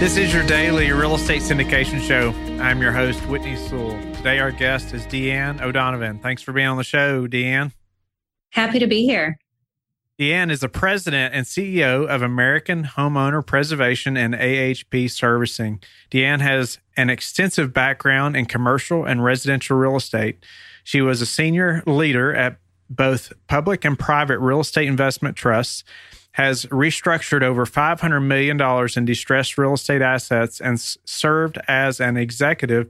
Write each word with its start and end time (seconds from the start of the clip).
This 0.00 0.16
is 0.16 0.32
your 0.32 0.44
daily 0.44 0.90
real 0.92 1.14
estate 1.14 1.42
syndication 1.42 2.00
show. 2.00 2.30
I'm 2.58 2.80
your 2.80 2.90
host, 2.90 3.20
Whitney 3.26 3.54
Sewell. 3.54 4.00
Today, 4.14 4.38
our 4.38 4.50
guest 4.50 4.94
is 4.94 5.04
DeAnn 5.04 5.60
O'Donovan. 5.60 6.20
Thanks 6.20 6.40
for 6.40 6.52
being 6.52 6.68
on 6.68 6.78
the 6.78 6.84
show, 6.84 7.26
DeAnn. 7.26 7.72
Happy 8.48 8.78
to 8.78 8.86
be 8.86 9.04
here. 9.04 9.36
DeAnn 10.18 10.50
is 10.50 10.60
the 10.60 10.70
president 10.70 11.34
and 11.34 11.44
CEO 11.44 12.08
of 12.08 12.22
American 12.22 12.84
Homeowner 12.84 13.44
Preservation 13.44 14.16
and 14.16 14.32
AHP 14.32 15.10
Servicing. 15.10 15.82
DeAnn 16.10 16.40
has 16.40 16.78
an 16.96 17.10
extensive 17.10 17.74
background 17.74 18.36
in 18.36 18.46
commercial 18.46 19.04
and 19.04 19.22
residential 19.22 19.76
real 19.76 19.96
estate. 19.96 20.42
She 20.82 21.02
was 21.02 21.20
a 21.20 21.26
senior 21.26 21.82
leader 21.86 22.34
at 22.34 22.56
both 22.88 23.34
public 23.48 23.84
and 23.84 23.98
private 23.98 24.38
real 24.38 24.60
estate 24.60 24.88
investment 24.88 25.36
trusts 25.36 25.84
has 26.40 26.64
restructured 26.66 27.42
over 27.42 27.66
$500 27.66 28.24
million 28.24 28.58
in 28.96 29.04
distressed 29.04 29.58
real 29.58 29.74
estate 29.74 30.00
assets 30.00 30.58
and 30.58 30.80
served 30.80 31.58
as 31.68 32.00
an 32.00 32.16
executive 32.16 32.88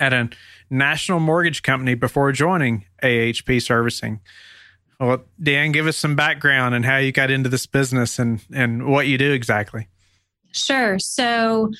at 0.00 0.14
a 0.14 0.30
national 0.70 1.20
mortgage 1.20 1.62
company 1.62 1.94
before 1.94 2.32
joining 2.32 2.86
AHP 3.02 3.60
Servicing. 3.60 4.20
Well, 4.98 5.24
DeAnn, 5.42 5.74
give 5.74 5.86
us 5.86 5.98
some 5.98 6.16
background 6.16 6.74
and 6.74 6.86
how 6.86 6.96
you 6.96 7.12
got 7.12 7.30
into 7.30 7.50
this 7.50 7.66
business 7.66 8.18
and, 8.18 8.42
and 8.50 8.86
what 8.86 9.08
you 9.08 9.18
do 9.18 9.32
exactly. 9.32 9.88
Sure. 10.52 10.98
So, 10.98 11.70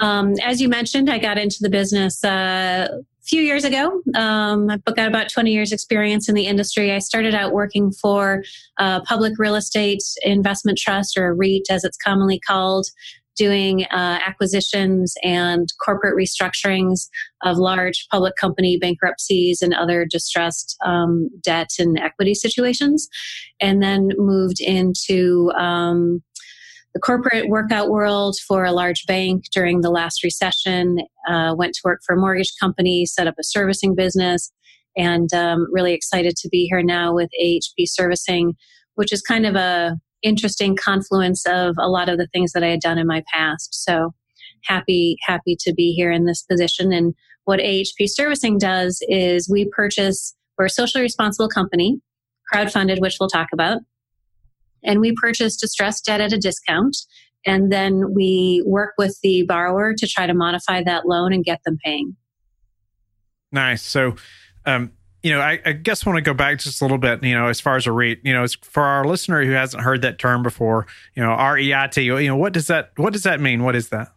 um, 0.00 0.34
as 0.42 0.60
you 0.60 0.68
mentioned, 0.68 1.08
I 1.08 1.20
got 1.20 1.38
into 1.38 1.56
the 1.62 1.70
business 1.70 2.22
uh, 2.22 2.88
few 3.26 3.42
years 3.42 3.64
ago. 3.64 4.02
Um, 4.14 4.70
I've 4.70 4.96
got 4.96 5.08
about 5.08 5.30
20 5.30 5.50
years 5.50 5.72
experience 5.72 6.28
in 6.28 6.34
the 6.34 6.46
industry. 6.46 6.92
I 6.92 6.98
started 6.98 7.34
out 7.34 7.52
working 7.52 7.90
for 7.92 8.42
a 8.78 9.00
public 9.02 9.34
real 9.38 9.54
estate 9.54 10.02
investment 10.22 10.78
trust 10.78 11.16
or 11.16 11.28
a 11.28 11.34
REIT 11.34 11.66
as 11.70 11.84
it's 11.84 11.96
commonly 11.96 12.40
called 12.40 12.86
doing 13.36 13.84
uh, 13.86 14.18
acquisitions 14.24 15.14
and 15.22 15.68
corporate 15.84 16.16
restructurings 16.16 17.08
of 17.42 17.56
large 17.56 18.06
public 18.10 18.34
company 18.36 18.78
bankruptcies 18.78 19.60
and 19.60 19.74
other 19.74 20.06
distressed 20.08 20.76
um, 20.84 21.28
debt 21.42 21.70
and 21.78 21.98
equity 21.98 22.34
situations, 22.34 23.08
and 23.60 23.82
then 23.82 24.10
moved 24.18 24.60
into 24.60 25.50
um, 25.56 26.22
the 26.94 27.00
corporate 27.00 27.48
workout 27.48 27.90
world 27.90 28.36
for 28.46 28.64
a 28.64 28.72
large 28.72 29.04
bank 29.06 29.44
during 29.52 29.80
the 29.80 29.90
last 29.90 30.22
recession. 30.22 30.98
Uh, 31.28 31.54
went 31.56 31.74
to 31.74 31.80
work 31.84 32.00
for 32.06 32.14
a 32.14 32.18
mortgage 32.18 32.52
company, 32.60 33.04
set 33.04 33.26
up 33.26 33.34
a 33.38 33.44
servicing 33.44 33.94
business, 33.94 34.52
and 34.96 35.32
um, 35.34 35.66
really 35.72 35.92
excited 35.92 36.36
to 36.36 36.48
be 36.48 36.66
here 36.66 36.82
now 36.82 37.12
with 37.12 37.30
AHP 37.42 37.86
Servicing, 37.86 38.54
which 38.94 39.12
is 39.12 39.20
kind 39.20 39.44
of 39.44 39.56
a 39.56 39.96
interesting 40.22 40.74
confluence 40.76 41.44
of 41.46 41.74
a 41.78 41.88
lot 41.88 42.08
of 42.08 42.16
the 42.16 42.28
things 42.28 42.52
that 42.52 42.62
I 42.62 42.68
had 42.68 42.80
done 42.80 42.96
in 42.96 43.06
my 43.06 43.22
past. 43.32 43.74
So 43.74 44.14
happy, 44.64 45.16
happy 45.26 45.56
to 45.60 45.74
be 45.74 45.92
here 45.92 46.10
in 46.10 46.24
this 46.24 46.42
position. 46.42 46.92
And 46.92 47.14
what 47.44 47.60
AHP 47.60 48.08
Servicing 48.08 48.56
does 48.56 49.04
is 49.08 49.50
we 49.50 49.68
purchase, 49.68 50.34
we're 50.56 50.66
a 50.66 50.70
socially 50.70 51.02
responsible 51.02 51.48
company, 51.48 52.00
crowdfunded, 52.52 53.00
which 53.00 53.18
we'll 53.20 53.28
talk 53.28 53.48
about. 53.52 53.80
And 54.84 55.00
we 55.00 55.14
purchase 55.20 55.56
distressed 55.56 56.04
debt 56.04 56.20
at 56.20 56.32
a 56.32 56.38
discount. 56.38 56.96
And 57.46 57.70
then 57.70 58.14
we 58.14 58.62
work 58.66 58.94
with 58.96 59.18
the 59.22 59.44
borrower 59.46 59.94
to 59.94 60.06
try 60.06 60.26
to 60.26 60.34
modify 60.34 60.82
that 60.84 61.06
loan 61.06 61.32
and 61.32 61.44
get 61.44 61.60
them 61.64 61.78
paying. 61.84 62.16
Nice. 63.52 63.82
So, 63.82 64.16
um, 64.64 64.92
you 65.22 65.30
know, 65.30 65.40
I, 65.40 65.58
I 65.64 65.72
guess 65.72 66.06
I 66.06 66.10
want 66.10 66.18
to 66.18 66.22
go 66.22 66.34
back 66.34 66.58
just 66.58 66.80
a 66.80 66.84
little 66.84 66.98
bit, 66.98 67.22
you 67.22 67.34
know, 67.34 67.46
as 67.46 67.60
far 67.60 67.76
as 67.76 67.86
a 67.86 67.92
REIT, 67.92 68.20
you 68.24 68.32
know, 68.32 68.46
for 68.62 68.82
our 68.82 69.06
listener 69.06 69.44
who 69.44 69.52
hasn't 69.52 69.82
heard 69.82 70.02
that 70.02 70.18
term 70.18 70.42
before, 70.42 70.86
you 71.14 71.22
know, 71.22 71.34
REIT, 71.34 71.96
you 71.96 72.26
know, 72.26 72.36
what 72.36 72.52
does 72.52 72.66
that, 72.66 72.92
what 72.96 73.12
does 73.12 73.22
that 73.24 73.40
mean? 73.40 73.62
What 73.62 73.76
is 73.76 73.88
that? 73.88 74.13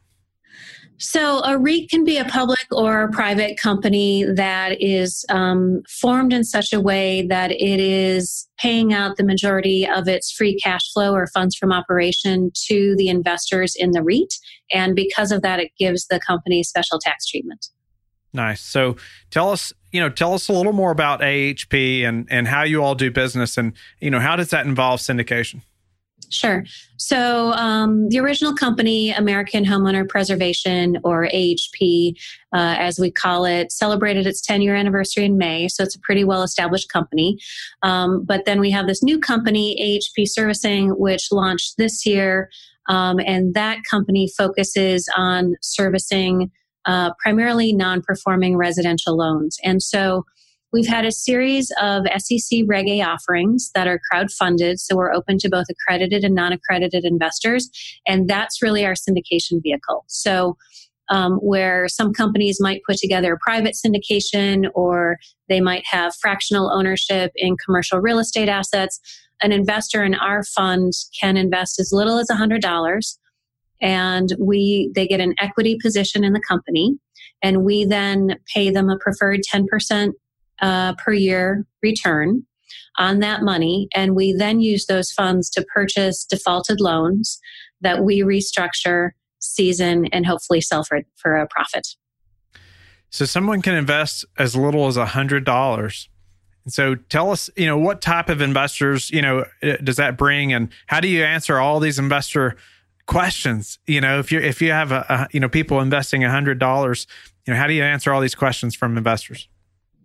So, 1.00 1.44
a 1.44 1.60
REIT 1.60 1.90
can 1.92 2.04
be 2.04 2.18
a 2.18 2.26
public 2.26 2.66
or 2.72 3.12
private 3.12 3.58
company 3.60 4.24
that 4.24 4.82
is 4.82 5.24
um, 5.30 5.84
formed 5.88 6.34
in 6.34 6.44
such 6.44 6.74
a 6.74 6.82
way 6.82 7.26
that 7.28 7.52
it 7.52 7.80
is 7.80 8.48
paying 8.58 8.94
out 8.94 9.18
the 9.18 9.24
majority 9.24 9.88
of 9.88 10.08
its 10.08 10.32
free 10.32 10.58
cash 10.58 10.92
flow 10.92 11.14
or 11.14 11.28
funds 11.28 11.56
from 11.56 11.72
operation 11.72 12.52
to 12.68 12.96
the 12.98 13.10
investors 13.10 13.76
in 13.78 13.92
the 13.92 14.02
REIT. 14.02 14.34
And 14.72 14.96
because 14.96 15.32
of 15.32 15.44
that, 15.44 15.60
it 15.60 15.72
gives 15.78 16.08
the 16.08 16.20
company 16.20 16.64
special 16.64 16.98
tax 16.98 17.28
treatment. 17.28 17.68
Nice. 18.34 18.62
So 18.62 18.98
tell 19.30 19.52
us, 19.52 19.72
you 19.92 20.00
know, 20.00 20.10
tell 20.10 20.34
us 20.34 20.50
a 20.50 20.54
little 20.54 20.74
more 20.74 20.92
about 20.92 21.22
AHP 21.22 22.04
and 22.04 22.28
and 22.32 22.48
how 22.48 22.64
you 22.64 22.84
all 22.84 22.96
do 22.96 23.12
business, 23.12 23.58
and 23.58 23.74
you 24.00 24.10
know, 24.10 24.20
how 24.20 24.36
does 24.36 24.50
that 24.50 24.66
involve 24.66 25.00
syndication? 25.00 25.62
Sure. 26.30 26.66
So 26.98 27.54
um, 27.54 28.10
the 28.10 28.20
original 28.20 28.54
company, 28.54 29.12
American 29.12 29.64
Homeowner 29.64 30.08
Preservation, 30.08 30.98
or 31.04 31.28
AHP, 31.28 32.14
uh, 32.54 32.76
as 32.78 33.00
we 33.00 33.12
call 33.12 33.46
it, 33.46 33.72
celebrated 33.72 34.28
its 34.28 34.42
10 34.42 34.62
year 34.62 34.76
anniversary 34.76 35.26
in 35.26 35.38
May. 35.38 35.68
So 35.68 35.84
it's 35.84 35.96
a 35.96 36.00
pretty 36.00 36.24
well 36.24 36.44
established 36.44 36.90
company. 36.90 37.38
Um, 37.82 38.24
but 38.26 38.46
then 38.46 38.60
we 38.60 38.72
have 38.72 38.88
this 38.88 39.02
new 39.02 39.20
company, 39.20 39.78
AHP 39.80 40.28
Servicing, 40.28 40.90
which 41.00 41.32
launched 41.32 41.78
this 41.78 42.06
year. 42.06 42.50
Um, 42.90 43.20
and 43.20 43.54
that 43.54 43.80
company 43.90 44.30
focuses 44.38 45.10
on 45.16 45.56
servicing 45.62 46.52
uh, 46.86 47.12
primarily 47.22 47.74
non 47.74 48.02
performing 48.02 48.58
residential 48.58 49.16
loans. 49.18 49.58
And 49.64 49.84
so 49.84 50.26
we've 50.74 50.88
had 50.88 51.06
a 51.06 51.12
series 51.12 51.72
of 51.82 52.04
SEC 52.18 52.62
Reg 52.68 52.88
A 52.88 53.02
offerings 53.02 53.72
that 53.74 53.88
are 53.88 54.00
crowd 54.10 54.32
funded. 54.32 54.80
So 54.80 54.96
we're 54.96 55.14
open 55.14 55.38
to 55.40 55.50
both 55.50 55.68
accredited 55.70 56.24
and 56.24 56.36
non 56.36 56.54
accredited 56.54 57.06
investors. 57.06 57.70
And 58.06 58.30
that's 58.30 58.62
really 58.62 58.86
our 58.86 58.94
syndication 58.94 59.62
vehicle. 59.62 60.04
So 60.08 60.58
um, 61.10 61.36
where 61.36 61.88
some 61.88 62.14
companies 62.14 62.58
might 62.60 62.82
put 62.86 62.98
together 62.98 63.34
a 63.34 63.40
private 63.40 63.76
syndication 63.76 64.70
or 64.76 65.18
they 65.48 65.62
might 65.62 65.84
have 65.90 66.14
fractional 66.22 66.70
ownership 66.72 67.32
in 67.36 67.56
commercial 67.66 68.00
real 68.00 68.20
estate 68.20 68.50
assets. 68.50 69.00
An 69.42 69.52
investor 69.52 70.04
in 70.04 70.16
our 70.16 70.44
fund 70.44 70.92
can 71.20 71.38
invest 71.38 71.80
as 71.80 71.92
little 71.94 72.18
as 72.18 72.28
$100 72.28 73.18
and 73.80 74.36
we 74.40 74.92
they 74.96 75.08
get 75.08 75.22
an 75.22 75.36
equity 75.40 75.78
position 75.82 76.24
in 76.24 76.34
the 76.34 76.42
company 76.42 76.98
and 77.44 77.64
we 77.64 77.86
then 77.86 78.36
pay 78.52 78.72
them 78.72 78.90
a 78.90 78.98
preferred 78.98 79.42
10% 79.54 80.12
uh, 80.62 80.94
per 80.96 81.14
year 81.14 81.66
return 81.82 82.44
on 82.98 83.20
that 83.20 83.42
money 83.42 83.88
and 83.96 84.16
we 84.16 84.34
then 84.34 84.60
use 84.60 84.86
those 84.88 85.12
funds 85.12 85.50
to 85.50 85.66
purchase 85.74 86.26
defaulted 86.26 86.80
loans 86.80 87.40
that 87.82 88.04
we 88.04 88.22
restructure 88.22 89.12
season 89.40 90.06
and 90.08 90.26
hopefully 90.26 90.60
sell 90.62 90.84
for, 90.84 91.02
for 91.16 91.38
a 91.38 91.48
profit 91.48 91.88
so 93.10 93.26
someone 93.26 93.62
can 93.62 93.76
invest 93.76 94.26
as 94.38 94.56
little 94.56 94.88
as 94.88 94.98
a 94.98 95.06
hundred 95.08 95.44
dollars 95.44 96.10
so 96.70 96.96
tell 96.96 97.32
us, 97.32 97.50
you 97.56 97.66
know, 97.66 97.78
what 97.78 98.02
type 98.02 98.28
of 98.28 98.42
investors, 98.42 99.10
you 99.10 99.22
know, 99.22 99.46
uh, 99.64 99.78
does 99.82 99.96
that 99.96 100.18
bring 100.18 100.52
and 100.52 100.68
how 100.88 101.00
do 101.00 101.08
you 101.08 101.24
answer 101.24 101.58
all 101.60 101.80
these 101.80 101.98
investor 101.98 102.58
questions. 103.08 103.80
You 103.88 104.02
know, 104.02 104.20
if 104.20 104.32
you 104.32 104.40
if 104.40 104.62
you 104.62 104.72
have 104.72 104.92
a, 104.92 105.06
a 105.10 105.28
you 105.32 105.40
know 105.40 105.50
people 105.50 105.82
investing 105.82 106.24
a 106.24 106.30
hundred 106.30 106.60
dollars, 106.60 107.08
you 107.46 107.54
know, 107.54 107.60
how 107.60 107.66
do 107.66 107.74
you 107.74 107.84
answer 107.84 108.14
all 108.14 108.22
these 108.22 108.36
questions 108.36 108.76
from 108.76 108.98
investors? 108.98 109.48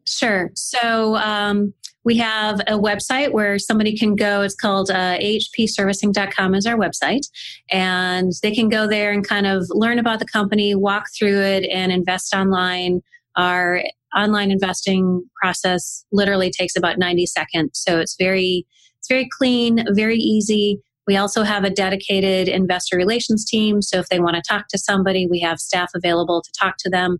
Sure. 0.07 0.51
So 0.55 1.17
um, 1.17 1.75
we 2.05 2.17
have 2.17 2.61
a 2.61 2.79
website 2.79 3.32
where 3.32 3.59
somebody 3.59 3.97
can 3.97 4.17
go. 4.17 4.43
It's 4.43 4.55
called 4.55 4.91
uh, 4.91 5.19
ahpservicing.com 5.19 6.55
is 6.55 6.67
our 6.67 6.76
website. 6.76 7.23
And 7.71 8.32
they 8.43 8.53
can 8.53 8.69
go 8.69 8.88
there 8.88 9.12
and 9.12 9.26
kind 9.26 9.47
of 9.47 9.67
learn 9.71 9.99
about 9.99 10.19
the 10.19 10.26
company, 10.26 10.75
walk 10.75 11.06
through 11.17 11.41
it, 11.41 11.65
and 11.71 11.93
invest 11.93 12.35
online. 12.35 13.00
Our 13.37 13.82
online 14.17 14.50
investing 14.50 15.23
process 15.41 16.05
literally 16.12 16.50
takes 16.50 16.76
about 16.76 16.99
90 16.99 17.26
seconds. 17.26 17.81
So 17.82 17.99
it's 17.99 18.17
very, 18.19 18.67
it's 18.99 19.09
very 19.09 19.29
clean, 19.38 19.85
very 19.94 20.19
easy. 20.19 20.81
We 21.06 21.16
also 21.16 21.43
have 21.43 21.64
a 21.64 21.70
dedicated 21.70 22.49
investor 22.49 22.96
relations 22.96 23.44
team. 23.44 23.82
So 23.82 23.99
if 23.99 24.08
they 24.08 24.20
want 24.20 24.37
to 24.37 24.43
talk 24.46 24.69
to 24.69 24.78
somebody, 24.78 25.26
we 25.26 25.40
have 25.40 25.58
staff 25.58 25.90
available 25.94 26.43
to 26.43 26.52
talk 26.58 26.76
to 26.78 26.90
them 26.90 27.19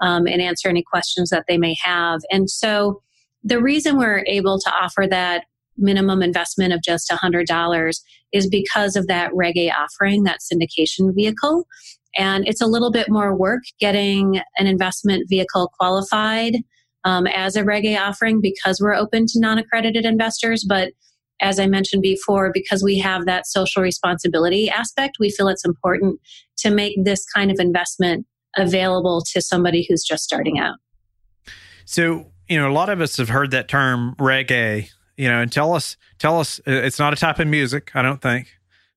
um, 0.00 0.26
and 0.26 0.42
answer 0.42 0.68
any 0.68 0.82
questions 0.82 1.30
that 1.30 1.44
they 1.48 1.58
may 1.58 1.76
have. 1.82 2.20
And 2.30 2.50
so 2.50 3.02
the 3.44 3.60
reason 3.60 3.98
we're 3.98 4.24
able 4.26 4.58
to 4.58 4.72
offer 4.72 5.06
that 5.08 5.44
minimum 5.76 6.22
investment 6.22 6.72
of 6.72 6.82
just 6.82 7.10
$100 7.10 8.00
is 8.32 8.48
because 8.48 8.96
of 8.96 9.06
that 9.06 9.30
Reg 9.34 9.56
A 9.56 9.70
offering, 9.70 10.24
that 10.24 10.40
syndication 10.40 11.14
vehicle. 11.14 11.66
And 12.16 12.46
it's 12.46 12.60
a 12.60 12.66
little 12.66 12.90
bit 12.90 13.08
more 13.08 13.36
work 13.36 13.62
getting 13.78 14.40
an 14.58 14.66
investment 14.66 15.28
vehicle 15.28 15.72
qualified 15.78 16.56
um, 17.04 17.26
as 17.26 17.56
a 17.56 17.64
Reg 17.64 17.86
A 17.86 17.96
offering 17.96 18.40
because 18.40 18.80
we're 18.80 18.94
open 18.94 19.26
to 19.26 19.40
non 19.40 19.58
accredited 19.58 20.04
investors. 20.04 20.64
But 20.68 20.92
as 21.40 21.58
I 21.58 21.66
mentioned 21.66 22.02
before, 22.02 22.50
because 22.52 22.82
we 22.82 22.98
have 22.98 23.26
that 23.26 23.46
social 23.46 23.82
responsibility 23.82 24.70
aspect, 24.70 25.16
we 25.18 25.30
feel 25.30 25.48
it's 25.48 25.64
important 25.64 26.20
to 26.58 26.70
make 26.70 27.04
this 27.04 27.24
kind 27.24 27.50
of 27.50 27.58
investment 27.58 28.26
available 28.56 29.22
to 29.32 29.40
somebody 29.40 29.86
who's 29.88 30.04
just 30.04 30.24
starting 30.24 30.58
out. 30.58 30.76
So, 31.84 32.26
you 32.48 32.58
know, 32.58 32.70
a 32.70 32.72
lot 32.72 32.88
of 32.88 33.00
us 33.00 33.16
have 33.16 33.28
heard 33.28 33.50
that 33.52 33.68
term 33.68 34.14
Reg 34.18 34.50
A, 34.52 34.88
you 35.16 35.28
know, 35.28 35.40
and 35.40 35.50
tell 35.50 35.74
us, 35.74 35.96
tell 36.18 36.38
us, 36.38 36.58
uh, 36.60 36.72
it's 36.72 36.98
not 36.98 37.12
a 37.12 37.16
type 37.16 37.38
of 37.38 37.46
music, 37.46 37.90
I 37.94 38.02
don't 38.02 38.20
think, 38.20 38.48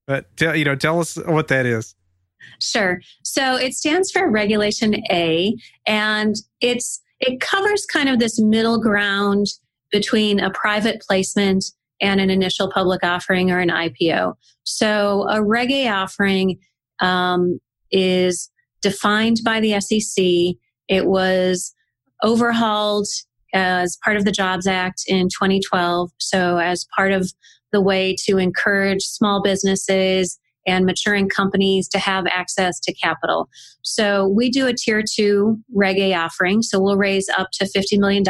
but 0.06 0.36
tell, 0.38 0.56
you 0.56 0.66
know, 0.66 0.75
tell 0.75 1.00
us 1.00 1.16
what 1.16 1.48
that 1.50 1.66
is. 1.66 1.95
Sure. 2.60 3.01
So 3.24 3.56
it 3.56 3.74
stands 3.74 4.12
for 4.12 4.30
Regulation 4.30 4.95
A, 5.12 5.56
and 5.88 6.36
it's 6.62 7.01
it 7.19 7.40
covers 7.40 7.86
kind 7.86 8.10
of 8.10 8.19
this 8.19 8.40
middle 8.40 8.80
ground 8.80 9.48
between 9.92 10.40
a 10.40 10.50
private 10.51 11.01
placement 11.01 11.63
and 12.04 12.20
an 12.20 12.30
initial 12.30 12.70
public 12.70 13.02
offering 13.04 13.50
or 13.50 13.60
an 13.60 13.70
IPO. 13.70 14.34
So 14.64 15.26
a 15.30 15.42
Reg 15.42 15.72
A 15.72 15.88
offering 15.88 16.60
um, 17.00 17.60
is 17.92 18.52
defined 18.82 19.38
by 19.44 19.62
the 19.62 19.80
SEC. 19.80 20.58
It 20.90 21.08
was 21.08 21.74
overhauled 22.22 23.08
as 23.54 23.98
part 24.04 24.18
of 24.18 24.26
the 24.26 24.32
Jobs 24.32 24.68
Act 24.68 25.04
in 25.08 25.30
2012. 25.30 26.12
So 26.20 26.58
as 26.58 26.86
part 26.96 27.14
of 27.14 27.32
the 27.72 27.82
way 27.82 28.16
to 28.26 28.38
encourage 28.38 29.04
small 29.04 29.42
businesses 29.42 30.38
and 30.68 30.86
maturing 30.86 31.30
companies 31.30 31.88
to 31.90 32.00
have 32.00 32.26
access 32.28 32.80
to 32.82 32.94
capital. 32.94 33.48
So 33.82 34.28
we 34.28 34.50
do 34.50 34.68
a 34.68 34.74
tier 34.74 35.04
two 35.10 35.58
Reg 35.74 35.98
A 36.00 36.14
offering. 36.14 36.62
So 36.62 36.82
we'll 36.82 36.98
raise 36.98 37.30
up 37.30 37.50
to 37.54 37.66
$50 37.66 37.98
million 37.98 38.24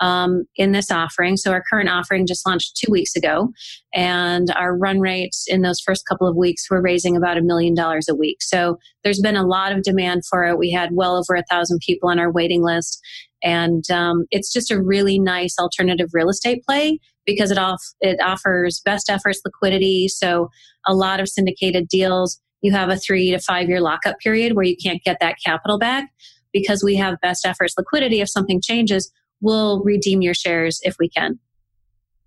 um, 0.00 0.44
in 0.56 0.72
this 0.72 0.90
offering. 0.90 1.36
So 1.36 1.52
our 1.52 1.62
current 1.68 1.88
offering 1.88 2.26
just 2.26 2.46
launched 2.46 2.76
two 2.76 2.90
weeks 2.90 3.16
ago, 3.16 3.52
and 3.94 4.50
our 4.50 4.76
run 4.76 5.00
rates 5.00 5.44
in 5.48 5.62
those 5.62 5.80
first 5.80 6.04
couple 6.06 6.28
of 6.28 6.36
weeks 6.36 6.70
we're 6.70 6.82
raising 6.82 7.16
about 7.16 7.38
a 7.38 7.42
million 7.42 7.74
dollars 7.74 8.08
a 8.08 8.14
week. 8.14 8.42
So 8.42 8.78
there's 9.04 9.20
been 9.20 9.36
a 9.36 9.46
lot 9.46 9.72
of 9.72 9.82
demand 9.82 10.22
for 10.28 10.44
it. 10.44 10.58
We 10.58 10.70
had 10.70 10.90
well 10.92 11.16
over 11.16 11.34
a 11.34 11.44
thousand 11.50 11.80
people 11.84 12.08
on 12.08 12.18
our 12.18 12.30
waiting 12.30 12.62
list, 12.62 13.00
and 13.42 13.88
um, 13.90 14.26
it's 14.30 14.52
just 14.52 14.70
a 14.70 14.82
really 14.82 15.18
nice 15.18 15.58
alternative 15.58 16.10
real 16.12 16.28
estate 16.28 16.62
play 16.64 16.98
because 17.24 17.50
it 17.50 17.58
off 17.58 17.82
it 18.00 18.18
offers 18.22 18.80
best 18.84 19.10
efforts 19.10 19.40
liquidity. 19.44 20.08
So 20.08 20.50
a 20.86 20.94
lot 20.94 21.20
of 21.20 21.28
syndicated 21.28 21.88
deals. 21.88 22.40
You 22.62 22.72
have 22.72 22.88
a 22.88 22.96
three 22.96 23.30
to 23.30 23.38
five 23.38 23.68
year 23.68 23.80
lockup 23.80 24.18
period 24.18 24.54
where 24.54 24.64
you 24.64 24.76
can't 24.76 25.02
get 25.04 25.18
that 25.20 25.36
capital 25.44 25.78
back 25.78 26.10
because 26.52 26.82
we 26.82 26.96
have 26.96 27.20
best 27.20 27.46
efforts 27.46 27.74
liquidity. 27.76 28.20
If 28.20 28.30
something 28.30 28.60
changes, 28.62 29.12
we'll 29.40 29.82
redeem 29.82 30.22
your 30.22 30.34
shares 30.34 30.80
if 30.84 30.96
we 30.98 31.08
can. 31.08 31.38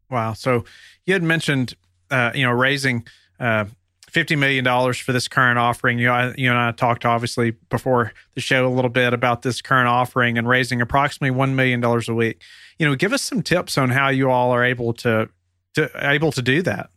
Wow. 0.10 0.34
So 0.34 0.66
you 1.06 1.14
had 1.14 1.24
mentioned, 1.24 1.76
uh, 2.10 2.32
you 2.34 2.44
know, 2.44 2.52
raising 2.52 3.06
uh, 3.40 3.66
$50 4.12 4.38
million 4.38 4.94
for 4.94 5.14
this 5.14 5.28
current 5.28 5.60
offering. 5.60 6.00
You, 6.00 6.10
I, 6.10 6.34
you 6.36 6.50
and 6.50 6.58
I 6.58 6.72
talked 6.72 7.06
obviously 7.06 7.52
before 7.70 8.14
the 8.36 8.42
show 8.42 8.68
a 8.68 8.70
little 8.70 8.90
bit 8.90 9.14
about 9.14 9.44
this 9.44 9.62
current 9.62 9.88
offering 9.88 10.38
and 10.38 10.48
raising 10.48 10.82
approximately 10.82 11.38
$1 11.38 11.54
million 11.54 11.84
a 11.84 12.14
week. 12.14 12.42
You 12.80 12.88
know, 12.88 12.96
give 12.96 13.14
us 13.14 13.22
some 13.22 13.44
tips 13.44 13.78
on 13.78 13.90
how 13.90 14.10
you 14.10 14.32
all 14.32 14.52
are 14.52 14.64
able 14.64 14.94
to, 14.94 15.30
to 15.76 15.92
able 15.96 16.32
to 16.32 16.42
do 16.42 16.62
that. 16.64 16.90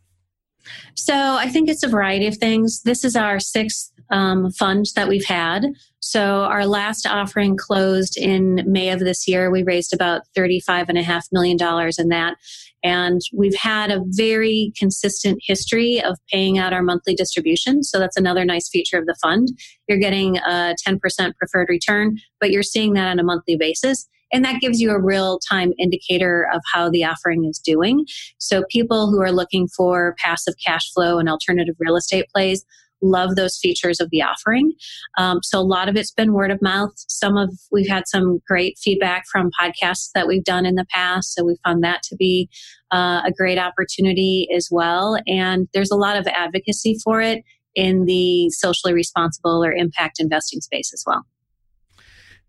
So 0.95 1.15
I 1.15 1.49
think 1.49 1.69
it's 1.69 1.83
a 1.83 1.87
variety 1.87 2.27
of 2.27 2.37
things. 2.37 2.81
This 2.83 3.03
is 3.03 3.15
our 3.15 3.39
sixth 3.39 3.91
um, 4.09 4.51
fund 4.51 4.85
that 4.95 5.07
we've 5.07 5.25
had. 5.25 5.65
So 5.99 6.43
our 6.43 6.65
last 6.65 7.07
offering 7.07 7.55
closed 7.57 8.17
in 8.17 8.61
May 8.67 8.89
of 8.89 8.99
this 8.99 9.27
year. 9.27 9.49
We 9.49 9.63
raised 9.63 9.93
about 9.93 10.21
$35.5 10.37 11.23
million 11.31 11.57
in 11.97 12.09
that. 12.09 12.35
And 12.83 13.21
we've 13.33 13.55
had 13.55 13.89
a 13.89 14.03
very 14.07 14.73
consistent 14.77 15.39
history 15.41 16.01
of 16.01 16.19
paying 16.29 16.57
out 16.57 16.73
our 16.73 16.83
monthly 16.83 17.15
distribution. 17.15 17.81
So 17.81 17.97
that's 17.97 18.17
another 18.17 18.43
nice 18.43 18.67
feature 18.69 18.97
of 18.97 19.05
the 19.05 19.15
fund. 19.21 19.47
You're 19.87 19.99
getting 19.99 20.37
a 20.37 20.75
10% 20.85 20.99
preferred 21.35 21.69
return, 21.69 22.17
but 22.41 22.51
you're 22.51 22.63
seeing 22.63 22.93
that 22.93 23.07
on 23.07 23.19
a 23.19 23.23
monthly 23.23 23.55
basis. 23.55 24.07
And 24.33 24.43
that 24.43 24.59
gives 24.59 24.81
you 24.81 24.91
a 24.91 24.99
real 24.99 25.39
time 25.49 25.71
indicator 25.77 26.47
of 26.53 26.61
how 26.73 26.89
the 26.89 27.05
offering 27.05 27.45
is 27.45 27.59
doing. 27.59 28.05
So 28.39 28.63
people 28.69 29.09
who 29.09 29.21
are 29.21 29.31
looking 29.31 29.67
for 29.67 30.15
passive 30.17 30.55
cash 30.65 30.91
flow 30.91 31.19
and 31.19 31.29
alternative 31.29 31.75
real 31.79 31.95
estate 31.95 32.25
plays 32.33 32.65
love 33.03 33.35
those 33.35 33.57
features 33.57 33.99
of 33.99 34.09
the 34.09 34.21
offering. 34.21 34.71
Um, 35.17 35.39
so 35.43 35.59
a 35.59 35.61
lot 35.61 35.89
of 35.89 35.95
it's 35.95 36.11
been 36.11 36.33
word 36.33 36.51
of 36.51 36.61
mouth. 36.61 36.91
Some 36.95 37.37
of 37.37 37.53
we've 37.71 37.87
had 37.87 38.07
some 38.07 38.39
great 38.47 38.77
feedback 38.79 39.25
from 39.31 39.51
podcasts 39.61 40.09
that 40.15 40.27
we've 40.27 40.43
done 40.43 40.65
in 40.65 40.75
the 40.75 40.85
past, 40.89 41.35
so 41.35 41.43
we 41.43 41.57
found 41.63 41.83
that 41.83 42.01
to 42.03 42.15
be 42.15 42.49
uh, 42.91 43.21
a 43.25 43.31
great 43.37 43.59
opportunity 43.59 44.47
as 44.55 44.69
well. 44.71 45.19
And 45.27 45.67
there's 45.73 45.91
a 45.91 45.97
lot 45.97 46.17
of 46.17 46.25
advocacy 46.27 46.97
for 47.03 47.21
it 47.21 47.43
in 47.75 48.05
the 48.05 48.49
socially 48.51 48.93
responsible 48.93 49.63
or 49.63 49.73
impact 49.73 50.19
investing 50.19 50.61
space 50.61 50.91
as 50.93 51.03
well. 51.05 51.25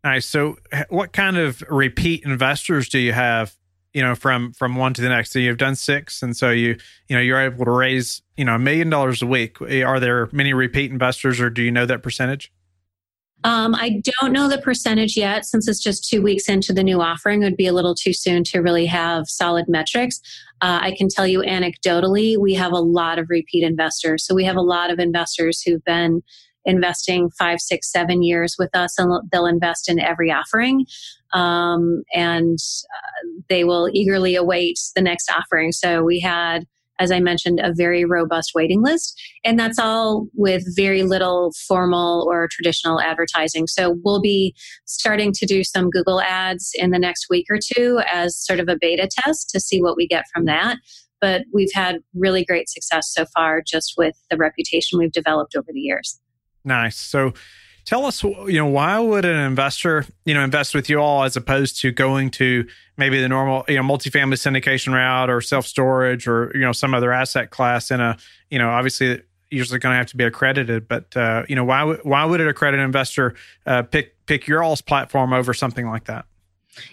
Nice. 0.04 0.26
So, 0.26 0.58
what 0.90 1.14
kind 1.14 1.38
of 1.38 1.64
repeat 1.70 2.24
investors 2.24 2.88
do 2.90 2.98
you 2.98 3.12
have? 3.12 3.56
You 3.94 4.02
know, 4.02 4.14
from 4.14 4.52
from 4.52 4.76
one 4.76 4.92
to 4.94 5.00
the 5.00 5.08
next. 5.08 5.32
So 5.32 5.38
you've 5.38 5.56
done 5.56 5.76
six, 5.76 6.22
and 6.22 6.36
so 6.36 6.50
you 6.50 6.76
you 7.08 7.16
know 7.16 7.22
you're 7.22 7.40
able 7.40 7.64
to 7.64 7.70
raise 7.70 8.22
you 8.36 8.44
know 8.44 8.56
a 8.56 8.58
million 8.58 8.90
dollars 8.90 9.22
a 9.22 9.26
week. 9.26 9.60
Are 9.62 10.00
there 10.00 10.28
many 10.32 10.52
repeat 10.52 10.90
investors, 10.90 11.40
or 11.40 11.48
do 11.48 11.62
you 11.62 11.70
know 11.70 11.86
that 11.86 12.02
percentage? 12.02 12.52
Um, 13.44 13.74
I 13.74 14.02
don't 14.20 14.32
know 14.32 14.48
the 14.48 14.58
percentage 14.58 15.16
yet 15.16 15.44
since 15.44 15.68
it's 15.68 15.82
just 15.82 16.08
two 16.08 16.22
weeks 16.22 16.48
into 16.48 16.72
the 16.72 16.82
new 16.82 17.00
offering. 17.00 17.42
It 17.42 17.44
would 17.44 17.56
be 17.56 17.66
a 17.66 17.74
little 17.74 17.94
too 17.94 18.14
soon 18.14 18.42
to 18.44 18.60
really 18.60 18.86
have 18.86 19.28
solid 19.28 19.66
metrics. 19.68 20.20
Uh, 20.62 20.80
I 20.82 20.94
can 20.96 21.08
tell 21.08 21.26
you 21.26 21.42
anecdotally, 21.42 22.38
we 22.38 22.54
have 22.54 22.72
a 22.72 22.80
lot 22.80 23.18
of 23.18 23.28
repeat 23.28 23.62
investors. 23.62 24.24
So 24.24 24.34
we 24.34 24.44
have 24.44 24.56
a 24.56 24.62
lot 24.62 24.90
of 24.90 24.98
investors 24.98 25.60
who've 25.60 25.84
been 25.84 26.22
investing 26.64 27.30
five, 27.30 27.60
six, 27.60 27.90
seven 27.90 28.22
years 28.22 28.56
with 28.58 28.74
us, 28.74 28.98
and 28.98 29.12
they'll 29.30 29.46
invest 29.46 29.88
in 29.88 29.98
every 29.98 30.30
offering. 30.30 30.86
Um, 31.32 32.02
and 32.12 32.58
uh, 32.96 33.28
they 33.48 33.64
will 33.64 33.88
eagerly 33.92 34.36
await 34.36 34.78
the 34.94 35.02
next 35.02 35.30
offering. 35.30 35.72
So 35.72 36.02
we 36.02 36.20
had, 36.20 36.64
as 37.00 37.10
I 37.10 37.18
mentioned, 37.18 37.60
a 37.60 37.74
very 37.74 38.04
robust 38.04 38.52
waiting 38.54 38.82
list, 38.82 39.20
and 39.44 39.58
that's 39.58 39.78
all 39.78 40.28
with 40.34 40.64
very 40.76 41.02
little 41.02 41.52
formal 41.66 42.26
or 42.28 42.48
traditional 42.50 43.00
advertising. 43.00 43.66
So 43.66 43.96
we'll 44.04 44.20
be 44.20 44.54
starting 44.84 45.32
to 45.32 45.46
do 45.46 45.64
some 45.64 45.90
Google 45.90 46.20
ads 46.20 46.70
in 46.74 46.90
the 46.90 46.98
next 46.98 47.26
week 47.28 47.46
or 47.50 47.58
two 47.58 48.00
as 48.12 48.38
sort 48.38 48.60
of 48.60 48.68
a 48.68 48.78
beta 48.80 49.08
test 49.10 49.50
to 49.50 49.60
see 49.60 49.82
what 49.82 49.96
we 49.96 50.06
get 50.06 50.24
from 50.32 50.44
that 50.44 50.78
but 51.24 51.46
we've 51.54 51.72
had 51.72 52.00
really 52.14 52.44
great 52.44 52.68
success 52.68 53.10
so 53.10 53.24
far 53.34 53.62
just 53.66 53.94
with 53.96 54.14
the 54.30 54.36
reputation 54.36 54.98
we've 54.98 55.10
developed 55.10 55.56
over 55.56 55.68
the 55.72 55.80
years. 55.80 56.20
Nice. 56.64 56.96
So 56.96 57.34
tell 57.84 58.06
us, 58.06 58.22
you 58.22 58.54
know, 58.54 58.66
why 58.66 58.98
would 58.98 59.24
an 59.24 59.36
investor, 59.36 60.06
you 60.24 60.34
know, 60.34 60.42
invest 60.42 60.74
with 60.74 60.88
you 60.88 60.98
all 60.98 61.24
as 61.24 61.36
opposed 61.36 61.80
to 61.82 61.92
going 61.92 62.30
to 62.32 62.66
maybe 62.96 63.20
the 63.20 63.28
normal, 63.28 63.64
you 63.68 63.76
know, 63.76 63.82
multifamily 63.82 64.34
syndication 64.34 64.92
route 64.94 65.30
or 65.30 65.40
self 65.40 65.66
storage 65.66 66.26
or, 66.26 66.50
you 66.54 66.60
know, 66.60 66.72
some 66.72 66.94
other 66.94 67.12
asset 67.12 67.50
class 67.50 67.90
in 67.90 68.00
a, 68.00 68.16
you 68.50 68.58
know, 68.58 68.70
obviously 68.70 69.20
usually 69.50 69.78
going 69.78 69.92
to 69.92 69.96
have 69.96 70.06
to 70.06 70.16
be 70.16 70.24
accredited, 70.24 70.88
but, 70.88 71.16
uh, 71.16 71.44
you 71.48 71.54
know, 71.54 71.64
why, 71.64 71.84
why 72.02 72.24
would 72.24 72.40
an 72.40 72.48
accredited 72.48 72.84
investor 72.84 73.34
uh, 73.66 73.82
pick, 73.82 74.14
pick 74.26 74.48
your 74.48 74.62
all's 74.62 74.80
platform 74.80 75.32
over 75.32 75.54
something 75.54 75.86
like 75.86 76.04
that? 76.04 76.24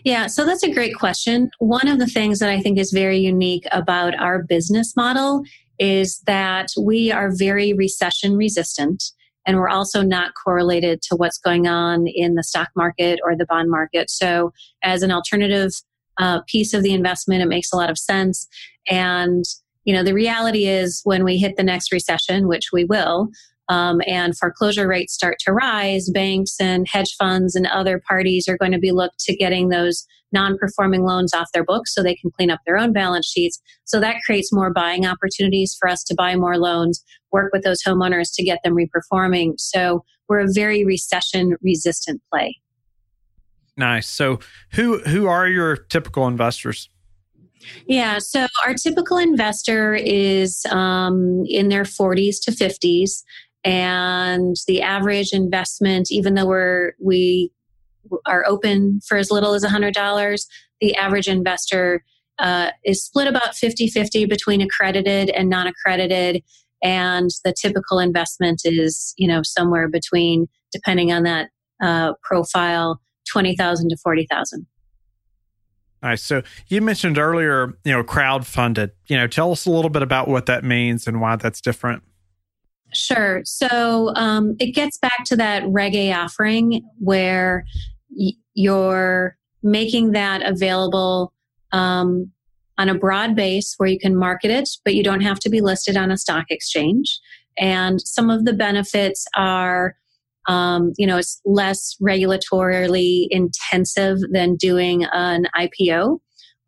Yeah, 0.03 0.27
so 0.27 0.45
that's 0.45 0.61
a 0.61 0.71
great 0.71 0.95
question. 0.95 1.49
One 1.57 1.87
of 1.87 1.97
the 1.97 2.05
things 2.05 2.37
that 2.37 2.49
I 2.49 2.61
think 2.61 2.77
is 2.77 2.91
very 2.91 3.17
unique 3.17 3.65
about 3.71 4.13
our 4.19 4.43
business 4.43 4.95
model 4.95 5.43
is 5.79 6.19
that 6.27 6.69
we 6.79 7.11
are 7.11 7.31
very 7.31 7.73
recession 7.73 8.37
resistant 8.37 9.11
and 9.45 9.57
we're 9.57 9.69
also 9.69 10.01
not 10.01 10.33
correlated 10.41 11.01
to 11.03 11.15
what's 11.15 11.37
going 11.37 11.67
on 11.67 12.07
in 12.07 12.35
the 12.35 12.43
stock 12.43 12.69
market 12.75 13.19
or 13.23 13.35
the 13.35 13.45
bond 13.45 13.69
market. 13.69 14.09
So, 14.09 14.53
as 14.83 15.03
an 15.03 15.11
alternative 15.11 15.71
uh, 16.17 16.41
piece 16.47 16.73
of 16.73 16.83
the 16.83 16.93
investment, 16.93 17.41
it 17.41 17.47
makes 17.47 17.71
a 17.71 17.75
lot 17.75 17.89
of 17.89 17.97
sense. 17.97 18.47
And 18.89 19.45
you 19.83 19.93
know, 19.93 20.03
the 20.03 20.13
reality 20.13 20.67
is 20.67 21.01
when 21.03 21.23
we 21.23 21.37
hit 21.37 21.57
the 21.57 21.63
next 21.63 21.91
recession, 21.91 22.47
which 22.47 22.65
we 22.71 22.85
will, 22.85 23.29
um, 23.71 24.01
and 24.05 24.37
foreclosure 24.37 24.85
rates 24.85 25.13
start 25.13 25.37
to 25.39 25.53
rise, 25.53 26.09
banks 26.09 26.57
and 26.59 26.85
hedge 26.91 27.15
funds 27.17 27.55
and 27.55 27.65
other 27.67 28.01
parties 28.05 28.45
are 28.49 28.57
going 28.57 28.73
to 28.73 28.79
be 28.79 28.91
looked 28.91 29.19
to 29.21 29.35
getting 29.35 29.69
those 29.69 30.05
non-performing 30.33 31.03
loans 31.03 31.33
off 31.33 31.47
their 31.53 31.63
books 31.63 31.93
so 31.93 32.03
they 32.03 32.15
can 32.15 32.31
clean 32.31 32.51
up 32.51 32.59
their 32.65 32.77
own 32.77 32.91
balance 32.91 33.25
sheets. 33.25 33.61
So 33.85 34.01
that 34.01 34.17
creates 34.25 34.51
more 34.51 34.73
buying 34.73 35.05
opportunities 35.05 35.75
for 35.79 35.87
us 35.87 36.03
to 36.03 36.15
buy 36.15 36.35
more 36.35 36.57
loans, 36.57 37.01
work 37.31 37.53
with 37.53 37.63
those 37.63 37.81
homeowners 37.81 38.29
to 38.35 38.43
get 38.43 38.59
them 38.63 38.75
reperforming. 38.75 39.53
So 39.57 40.03
we're 40.27 40.39
a 40.39 40.51
very 40.53 40.83
recession 40.83 41.55
resistant 41.61 42.21
play. 42.29 42.57
Nice. 43.77 44.09
So 44.09 44.39
who 44.73 44.99
who 44.99 45.27
are 45.27 45.47
your 45.47 45.77
typical 45.77 46.27
investors? 46.27 46.89
Yeah, 47.85 48.19
so 48.19 48.47
our 48.65 48.73
typical 48.73 49.17
investor 49.17 49.93
is 49.93 50.65
um, 50.71 51.43
in 51.47 51.69
their 51.69 51.83
40s 51.83 52.37
to 52.43 52.51
50s, 52.51 53.23
and 53.63 54.55
the 54.67 54.81
average 54.81 55.31
investment, 55.33 56.11
even 56.11 56.33
though 56.33 56.47
we're 56.47 56.93
we 56.99 57.51
are 58.25 58.45
open 58.47 58.99
for 59.07 59.17
as 59.17 59.31
little 59.31 59.53
as 59.53 59.63
$100. 59.63 60.45
The 60.79 60.95
average 60.95 61.27
investor 61.27 62.03
uh, 62.39 62.71
is 62.83 63.03
split 63.03 63.27
about 63.27 63.55
50 63.55 63.87
50 63.87 64.25
between 64.25 64.61
accredited 64.61 65.29
and 65.29 65.49
non 65.49 65.67
accredited. 65.67 66.43
And 66.83 67.29
the 67.43 67.53
typical 67.53 67.99
investment 67.99 68.61
is, 68.65 69.13
you 69.17 69.27
know, 69.27 69.41
somewhere 69.43 69.87
between, 69.87 70.47
depending 70.71 71.11
on 71.11 71.23
that 71.23 71.49
uh, 71.81 72.13
profile, 72.23 72.99
20,000 73.31 73.89
to 73.89 73.97
40,000. 73.97 74.65
Nice. 76.01 76.23
So 76.23 76.41
you 76.67 76.81
mentioned 76.81 77.19
earlier, 77.19 77.77
you 77.83 77.91
know, 77.91 78.03
crowd 78.03 78.47
funded. 78.47 78.91
You 79.07 79.17
know, 79.17 79.27
tell 79.27 79.51
us 79.51 79.67
a 79.67 79.69
little 79.69 79.91
bit 79.91 80.01
about 80.01 80.27
what 80.27 80.47
that 80.47 80.63
means 80.63 81.05
and 81.05 81.21
why 81.21 81.35
that's 81.35 81.61
different. 81.61 82.01
Sure. 82.93 83.41
So 83.45 84.13
um, 84.15 84.55
it 84.59 84.71
gets 84.71 84.97
back 84.97 85.23
to 85.25 85.35
that 85.37 85.63
Reg 85.67 85.95
A 85.95 86.11
offering 86.13 86.81
where 86.99 87.65
y- 88.09 88.33
you're 88.53 89.37
making 89.63 90.11
that 90.11 90.41
available 90.43 91.33
um, 91.71 92.31
on 92.77 92.89
a 92.89 92.97
broad 92.97 93.35
base 93.35 93.75
where 93.77 93.87
you 93.87 93.99
can 93.99 94.15
market 94.15 94.51
it, 94.51 94.67
but 94.83 94.95
you 94.95 95.03
don't 95.03 95.21
have 95.21 95.39
to 95.39 95.49
be 95.49 95.61
listed 95.61 95.95
on 95.95 96.11
a 96.11 96.17
stock 96.17 96.45
exchange. 96.49 97.19
And 97.57 98.01
some 98.01 98.29
of 98.29 98.45
the 98.45 98.53
benefits 98.53 99.25
are, 99.37 99.95
um, 100.47 100.93
you 100.97 101.05
know, 101.05 101.17
it's 101.17 101.41
less 101.45 101.95
regulatorily 102.01 103.27
intensive 103.29 104.17
than 104.31 104.55
doing 104.55 105.05
an 105.13 105.45
IPO 105.55 106.19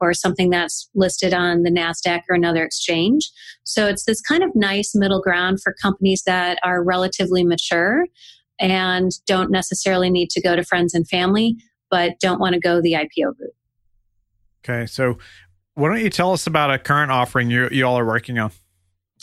or 0.04 0.14
something 0.14 0.50
that's 0.50 0.90
listed 0.94 1.34
on 1.34 1.64
the 1.64 1.72
NASDAQ 1.72 2.22
or 2.30 2.36
another 2.36 2.64
exchange. 2.64 3.32
So 3.64 3.88
it's 3.88 4.06
this 4.06 4.22
kind 4.22 4.44
of 4.44 4.52
nice 4.56 4.94
middle 4.94 5.22
ground 5.22 5.62
for 5.62 5.74
companies 5.82 6.24
that 6.26 6.60
are 6.64 6.84
relatively 6.84 7.44
mature 7.44 8.06
and 8.60 9.12
don't 9.26 9.52
necessarily 9.52 10.10
need 10.10 10.30
to 10.32 10.42
go 10.42 10.56
to 10.56 10.64
friends 10.64 10.94
and 10.94 11.08
family, 11.08 11.56
but 11.90 12.20
don't 12.20 12.40
want 12.40 12.54
to 12.54 12.60
go 12.60 12.82
the 12.82 12.94
IPO 12.94 13.34
route. 13.40 13.56
Okay. 14.64 14.86
So 14.86 15.18
why 15.76 15.90
don't 15.90 16.02
you 16.02 16.10
tell 16.10 16.32
us 16.32 16.48
about 16.48 16.72
a 16.72 16.78
current 16.78 17.12
offering 17.12 17.50
you, 17.50 17.68
you 17.72 17.86
all 17.86 17.98
are 17.98 18.06
working 18.06 18.38
on? 18.38 18.52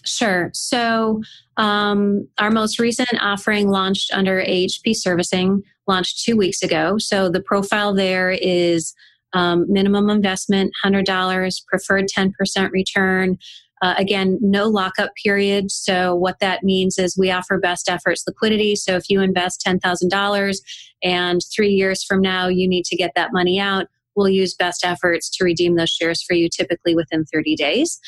Sure. 0.05 0.51
So, 0.55 1.21
um, 1.57 2.27
our 2.39 2.51
most 2.51 2.79
recent 2.79 3.11
offering 3.21 3.69
launched 3.69 4.11
under 4.15 4.41
AHP 4.41 4.97
Servicing, 4.97 5.63
launched 5.87 6.25
two 6.25 6.37
weeks 6.37 6.63
ago. 6.63 6.97
So, 6.99 7.29
the 7.29 7.43
profile 7.43 7.95
there 7.95 8.31
is 8.31 8.95
um, 9.33 9.67
minimum 9.69 10.11
investment, 10.11 10.73
$100, 10.85 11.67
preferred 11.67 12.07
10% 12.07 12.71
return. 12.71 13.39
Uh, 13.83 13.95
again, 13.97 14.39
no 14.43 14.67
lockup 14.67 15.11
period. 15.23 15.71
So, 15.71 16.15
what 16.15 16.39
that 16.41 16.63
means 16.63 16.99
is 16.99 17.17
we 17.17 17.31
offer 17.31 17.59
best 17.59 17.89
efforts 17.89 18.25
liquidity. 18.27 18.77
So, 18.77 18.95
if 18.97 19.09
you 19.09 19.23
invest 19.23 19.63
$10,000 19.67 20.57
and 21.03 21.41
three 21.55 21.71
years 21.71 22.05
from 22.05 22.21
now 22.21 22.47
you 22.47 22.69
need 22.69 22.85
to 22.87 22.97
get 22.97 23.13
that 23.17 23.33
money 23.33 23.59
out, 23.59 23.87
we'll 24.15 24.29
use 24.29 24.55
best 24.55 24.85
efforts 24.85 25.31
to 25.31 25.45
redeem 25.45 25.77
those 25.77 25.89
shares 25.89 26.23
for 26.23 26.35
you 26.35 26.49
typically 26.49 26.95
within 26.95 27.25
30 27.25 27.57
days. 27.57 27.99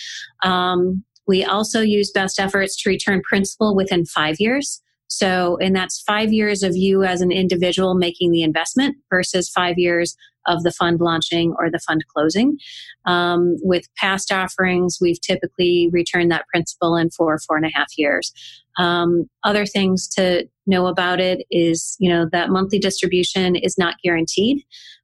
Um, 0.45 1.05
we 1.27 1.45
also 1.45 1.81
use 1.81 2.11
best 2.11 2.39
efforts 2.39 2.81
to 2.83 2.91
return 2.91 3.23
principal 3.23 3.75
within 3.75 4.05
five 4.05 4.37
years. 4.39 4.83
So, 5.07 5.59
and 5.59 5.77
that's 5.77 6.01
five 6.01 6.33
years 6.33 6.63
of 6.63 6.75
you 6.75 7.05
as 7.05 7.21
an 7.21 7.31
individual 7.31 7.95
making 7.95 8.33
the 8.33 8.43
investment 8.43 8.97
versus 9.11 9.49
five 9.49 9.79
years 9.79 10.17
of 10.47 10.63
the 10.63 10.73
fund 10.73 11.01
launching 11.01 11.55
or 11.59 11.71
the 11.71 11.79
fund 11.79 12.05
closing. 12.15 12.59
Um, 13.05 13.57
with 13.63 13.85
past 13.97 14.33
offerings, 14.33 14.99
we've 15.01 15.21
typically 15.21 15.89
returned 15.93 16.31
that 16.31 16.47
principal 16.49 16.97
in 16.97 17.11
four, 17.11 17.39
four 17.39 17.57
and 17.57 17.67
a 17.67 17.71
half 17.75 17.97
years. 17.97 18.33
Um, 18.79 19.29
other 19.45 19.67
things 19.67 20.09
to 20.09 20.49
know 20.67 20.87
about 20.87 21.21
it 21.21 21.45
is, 21.51 21.97
you 21.99 22.09
know, 22.09 22.29
that 22.33 22.51
monthly 22.51 22.79
distribution 22.79 23.57
is 23.57 23.77
not 23.77 23.97
guaranteed. 24.03 24.63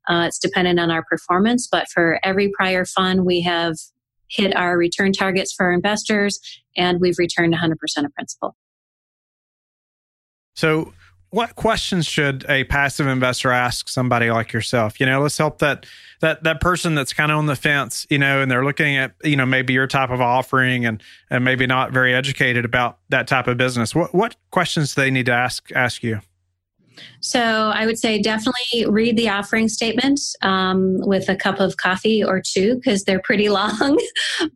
Uh, 0.08 0.24
it's 0.26 0.38
dependent 0.38 0.80
on 0.80 0.90
our 0.90 1.04
performance, 1.04 1.68
but 1.70 1.86
for 1.92 2.18
every 2.22 2.50
prior 2.56 2.84
fund, 2.84 3.26
we 3.26 3.42
have 3.42 3.76
hit 4.28 4.54
our 4.56 4.76
return 4.76 5.12
targets 5.12 5.52
for 5.52 5.66
our 5.66 5.72
investors 5.72 6.38
and 6.76 7.00
we've 7.00 7.18
returned 7.18 7.54
100% 7.54 7.72
of 8.04 8.14
principal. 8.14 8.56
So, 10.54 10.92
what 11.30 11.56
questions 11.56 12.06
should 12.06 12.46
a 12.48 12.64
passive 12.64 13.06
investor 13.06 13.50
ask 13.50 13.88
somebody 13.88 14.30
like 14.30 14.52
yourself? 14.52 14.98
You 14.98 15.06
know, 15.06 15.20
let's 15.20 15.36
help 15.36 15.58
that 15.58 15.86
that 16.20 16.42
that 16.44 16.60
person 16.60 16.94
that's 16.94 17.12
kind 17.12 17.30
of 17.30 17.38
on 17.38 17.46
the 17.46 17.56
fence, 17.56 18.06
you 18.10 18.18
know, 18.18 18.40
and 18.40 18.50
they're 18.50 18.64
looking 18.64 18.96
at, 18.96 19.14
you 19.22 19.36
know, 19.36 19.46
maybe 19.46 19.72
your 19.72 19.86
type 19.86 20.10
of 20.10 20.20
offering 20.20 20.84
and 20.86 21.02
and 21.30 21.44
maybe 21.44 21.66
not 21.66 21.92
very 21.92 22.14
educated 22.14 22.64
about 22.64 22.98
that 23.10 23.26
type 23.26 23.46
of 23.46 23.56
business. 23.56 23.94
What 23.94 24.14
what 24.14 24.36
questions 24.50 24.94
do 24.94 25.02
they 25.02 25.10
need 25.10 25.26
to 25.26 25.32
ask 25.32 25.70
ask 25.72 26.02
you? 26.02 26.20
So 27.20 27.72
I 27.74 27.86
would 27.86 27.98
say 27.98 28.20
definitely 28.20 28.86
read 28.86 29.16
the 29.16 29.28
offering 29.28 29.68
statement 29.68 30.20
um, 30.42 30.98
with 31.00 31.28
a 31.28 31.36
cup 31.36 31.60
of 31.60 31.76
coffee 31.76 32.22
or 32.22 32.40
two 32.40 32.76
because 32.76 33.04
they're 33.04 33.22
pretty 33.22 33.48
long, 33.58 33.98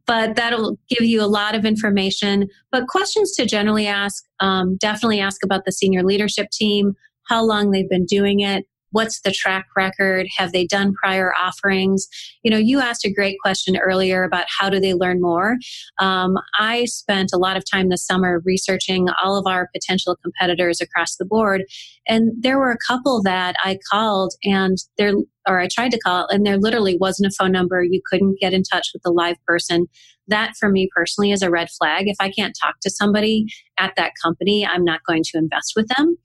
but 0.07 0.37
that'll 0.37 0.79
give 0.89 1.05
you 1.05 1.23
a 1.23 1.27
lot 1.27 1.55
of 1.55 1.65
information. 1.65 2.49
But 2.71 2.87
questions 2.89 3.33
to 3.37 3.47
generally 3.47 3.87
ask 3.87 4.25
um, 4.41 4.77
definitely 4.77 5.21
ask 5.21 5.45
about 5.45 5.65
the 5.65 5.73
senior 5.73 6.03
leadership 6.03 6.51
team, 6.51 6.95
how 7.29 7.45
long 7.45 7.71
they've 7.71 7.89
been 7.89 8.07
doing 8.07 8.41
it, 8.41 8.67
What's 8.93 9.21
the 9.21 9.33
track 9.33 9.67
record? 9.77 10.27
Have 10.37 10.53
they 10.53 10.67
done 10.67 10.95
prior 10.95 11.35
offerings? 11.35 12.07
You 12.43 12.51
know, 12.51 12.59
you 12.59 12.81
asked 12.81 13.05
a 13.05 13.13
great 13.13 13.37
question 13.43 13.77
earlier 13.77 14.23
about 14.23 14.47
how 14.49 14.71
do 14.71 14.81
they 14.81 14.95
learn 14.95 15.21
more. 15.21 15.57
Um, 15.99 16.37
I 16.59 16.85
spent 16.87 17.31
a 17.35 17.39
lot 17.39 17.57
of 17.57 17.65
time 17.71 17.89
this 17.89 18.07
summer 18.07 18.41
researching 18.45 19.09
all 19.23 19.37
of 19.37 19.47
our 19.47 19.69
potential 19.75 20.17
competitors 20.23 20.81
across 20.81 21.17
the 21.17 21.25
board, 21.25 21.65
and 22.07 22.33
there 22.39 22.59
were 22.59 22.73
a 22.73 22.79
couple 22.87 23.23
that 23.23 23.57
I 23.63 23.79
called 23.91 24.35
and 24.45 24.79
there, 24.97 25.15
or 25.49 25.61
I 25.61 25.69
tried 25.69 25.91
to 25.93 25.99
call, 25.99 26.29
and 26.29 26.47
there 26.47 26.59
literally 26.59 26.97
wasn't 26.97 27.33
a 27.33 27.37
phone 27.37 27.53
number. 27.53 27.83
You 27.83 28.01
couldn't 28.11 28.41
get 28.41 28.53
in 28.53 28.63
touch 28.63 28.89
with 28.95 29.03
the 29.03 29.11
live 29.11 29.37
person 29.47 29.89
that 30.29 30.55
for 30.59 30.69
me 30.69 30.89
personally 30.95 31.33
is 31.33 31.43
a 31.43 31.51
red 31.51 31.69
flag. 31.71 32.05
If 32.07 32.17
I 32.21 32.31
can't 32.31 32.57
talk 32.61 32.77
to 32.83 32.91
somebody 32.91 33.47
at 33.79 33.93
that 33.97 34.13
company, 34.23 34.67
I'm 34.67 34.85
not 34.85 35.01
going 35.07 35.23
to 35.25 35.39
invest 35.39 35.73
with 35.77 35.89
them. 35.89 36.17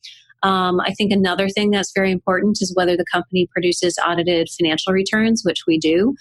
Um, 0.44 0.79
I 0.79 0.94
think 0.94 1.12
another 1.12 1.50
thing 1.50 1.72
that's 1.72 1.91
very 1.94 2.12
important 2.12 2.60
is 2.62 2.74
whether 2.75 2.96
the 2.96 3.06
company 3.12 3.48
produces 3.51 3.98
audited 4.06 4.50
financial 4.50 4.94
returns, 4.94 5.44
which 5.44 5.63
we 5.67 5.77
do. 5.77 6.15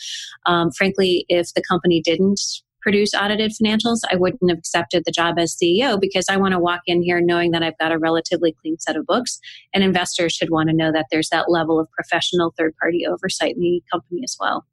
Um, 0.46 0.70
frankly, 0.70 1.26
if 1.28 1.52
the 1.54 1.62
company 1.62 2.00
didn't 2.00 2.40
produce 2.86 3.14
audited 3.14 3.50
financials, 3.50 3.98
I 4.12 4.14
wouldn't 4.14 4.48
have 4.48 4.58
accepted 4.58 5.02
the 5.04 5.10
job 5.10 5.40
as 5.40 5.56
CEO 5.56 6.00
because 6.00 6.26
I 6.30 6.36
want 6.36 6.52
to 6.52 6.60
walk 6.60 6.82
in 6.86 7.02
here 7.02 7.20
knowing 7.20 7.50
that 7.50 7.64
I've 7.64 7.76
got 7.78 7.90
a 7.90 7.98
relatively 7.98 8.54
clean 8.62 8.78
set 8.78 8.96
of 8.96 9.04
books. 9.06 9.40
And 9.74 9.82
investors 9.82 10.32
should 10.32 10.50
want 10.50 10.68
to 10.68 10.74
know 10.76 10.92
that 10.92 11.06
there's 11.10 11.28
that 11.30 11.50
level 11.50 11.80
of 11.80 11.90
professional 11.90 12.54
third 12.56 12.76
party 12.80 13.04
oversight 13.04 13.56
in 13.56 13.60
the 13.60 13.82
company 13.92 14.20
as 14.22 14.36
well. 14.38 14.66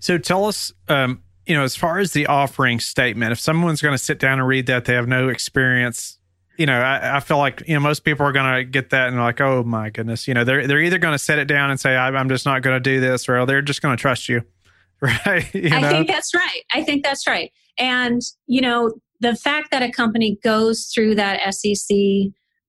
So 0.00 0.18
tell 0.18 0.46
us, 0.46 0.72
um, 0.88 1.22
you 1.46 1.54
know, 1.54 1.62
as 1.62 1.76
far 1.76 1.98
as 1.98 2.12
the 2.12 2.26
offering 2.26 2.80
statement, 2.80 3.30
if 3.30 3.38
someone's 3.38 3.80
going 3.80 3.94
to 3.94 4.02
sit 4.02 4.18
down 4.18 4.40
and 4.40 4.48
read 4.48 4.66
that, 4.66 4.84
they 4.84 4.94
have 4.94 5.06
no 5.06 5.28
experience 5.28 6.18
you 6.58 6.66
know, 6.66 6.80
I, 6.80 7.16
I, 7.16 7.20
feel 7.20 7.38
like 7.38 7.62
you 7.66 7.74
know 7.74 7.80
most 7.80 8.04
people 8.04 8.26
are 8.26 8.32
going 8.32 8.56
to 8.56 8.64
get 8.64 8.90
that 8.90 9.08
and 9.08 9.16
like, 9.16 9.40
oh 9.40 9.62
my 9.62 9.90
goodness, 9.90 10.26
you 10.26 10.34
know, 10.34 10.44
they're 10.44 10.66
they're 10.66 10.80
either 10.80 10.98
going 10.98 11.14
to 11.14 11.18
set 11.18 11.38
it 11.38 11.46
down 11.46 11.70
and 11.70 11.78
say 11.78 11.96
I'm 11.96 12.28
just 12.28 12.46
not 12.46 12.62
going 12.62 12.76
to 12.76 12.80
do 12.80 13.00
this, 13.00 13.28
or 13.28 13.44
they're 13.46 13.62
just 13.62 13.82
going 13.82 13.96
to 13.96 14.00
trust 14.00 14.28
you, 14.28 14.42
right? 15.00 15.54
You 15.54 15.70
I 15.76 15.88
think 15.88 16.08
that's 16.08 16.34
right. 16.34 16.62
I 16.72 16.82
think 16.82 17.04
that's 17.04 17.26
right. 17.26 17.52
And 17.78 18.22
you 18.46 18.60
know, 18.60 18.92
the 19.20 19.34
fact 19.34 19.70
that 19.70 19.82
a 19.82 19.90
company 19.90 20.38
goes 20.42 20.90
through 20.94 21.14
that 21.16 21.54
SEC 21.54 21.96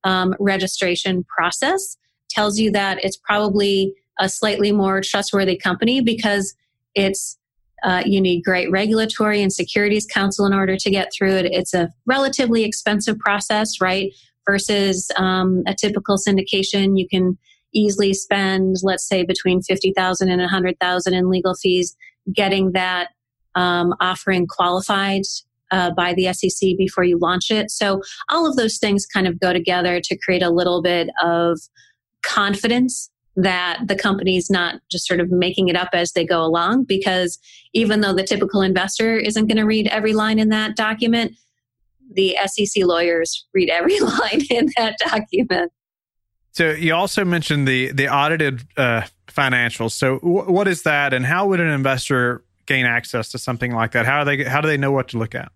um, 0.03 0.35
registration 0.39 1.23
process 1.23 1.97
tells 2.29 2.59
you 2.59 2.71
that 2.71 3.03
it's 3.03 3.17
probably 3.17 3.93
a 4.19 4.29
slightly 4.29 4.71
more 4.71 5.01
trustworthy 5.01 5.57
company 5.57 6.01
because 6.01 6.55
it's 6.95 7.37
uh, 7.83 8.03
you 8.05 8.19
need 8.19 8.43
great 8.43 8.71
regulatory 8.71 9.41
and 9.41 9.53
securities 9.53 10.05
counsel 10.05 10.45
in 10.45 10.53
order 10.53 10.75
to 10.77 10.89
get 10.89 11.11
through 11.13 11.35
it. 11.35 11.45
It's 11.45 11.73
a 11.73 11.89
relatively 12.05 12.63
expensive 12.63 13.19
process, 13.19 13.79
right? 13.81 14.11
Versus 14.49 15.11
um, 15.17 15.63
a 15.67 15.75
typical 15.75 16.17
syndication, 16.17 16.97
you 16.97 17.07
can 17.07 17.37
easily 17.73 18.13
spend, 18.13 18.77
let's 18.81 19.07
say, 19.07 19.23
between 19.23 19.61
fifty 19.61 19.93
thousand 19.95 20.29
and 20.29 20.41
a 20.41 20.47
hundred 20.47 20.79
thousand 20.79 21.13
in 21.13 21.29
legal 21.29 21.53
fees 21.53 21.95
getting 22.33 22.71
that 22.71 23.09
um, 23.55 23.93
offering 23.99 24.47
qualified 24.47 25.23
uh, 25.71 25.91
by 25.91 26.13
the 26.13 26.31
SEC 26.33 26.77
before 26.77 27.03
you 27.03 27.17
launch 27.17 27.51
it. 27.51 27.69
So 27.71 28.01
all 28.29 28.49
of 28.49 28.55
those 28.55 28.77
things 28.77 29.05
kind 29.05 29.27
of 29.27 29.39
go 29.39 29.53
together 29.53 29.99
to 30.01 30.17
create 30.17 30.43
a 30.43 30.49
little 30.49 30.81
bit 30.81 31.09
of 31.21 31.59
confidence 32.23 33.09
that 33.37 33.79
the 33.85 33.95
company's 33.95 34.49
not 34.49 34.81
just 34.89 35.07
sort 35.07 35.19
of 35.19 35.31
making 35.31 35.69
it 35.69 35.75
up 35.75 35.89
as 35.93 36.11
they 36.11 36.25
go 36.25 36.43
along 36.43 36.83
because 36.83 37.39
even 37.73 38.01
though 38.01 38.13
the 38.13 38.23
typical 38.23 38.61
investor 38.61 39.15
isn't 39.15 39.47
going 39.47 39.57
to 39.57 39.63
read 39.63 39.87
every 39.87 40.13
line 40.13 40.39
in 40.39 40.49
that 40.49 40.75
document 40.75 41.33
the 42.11 42.37
SEC 42.45 42.83
lawyers 42.85 43.45
read 43.53 43.69
every 43.69 43.99
line 44.01 44.41
in 44.49 44.69
that 44.77 44.97
document. 44.99 45.71
So 46.51 46.71
you 46.71 46.93
also 46.95 47.23
mentioned 47.23 47.67
the 47.67 47.91
the 47.91 48.09
audited 48.09 48.63
uh, 48.75 49.03
financials. 49.27 49.91
So 49.91 50.19
w- 50.19 50.51
what 50.51 50.67
is 50.67 50.83
that 50.83 51.13
and 51.13 51.25
how 51.25 51.47
would 51.47 51.59
an 51.59 51.67
investor 51.67 52.43
gain 52.65 52.85
access 52.85 53.29
to 53.31 53.37
something 53.37 53.73
like 53.73 53.91
that? 53.91 54.05
How 54.05 54.23
they 54.23 54.43
how 54.43 54.61
do 54.61 54.67
they 54.67 54.77
know 54.77 54.91
what 54.91 55.09
to 55.09 55.17
look 55.17 55.35
at 55.35 55.51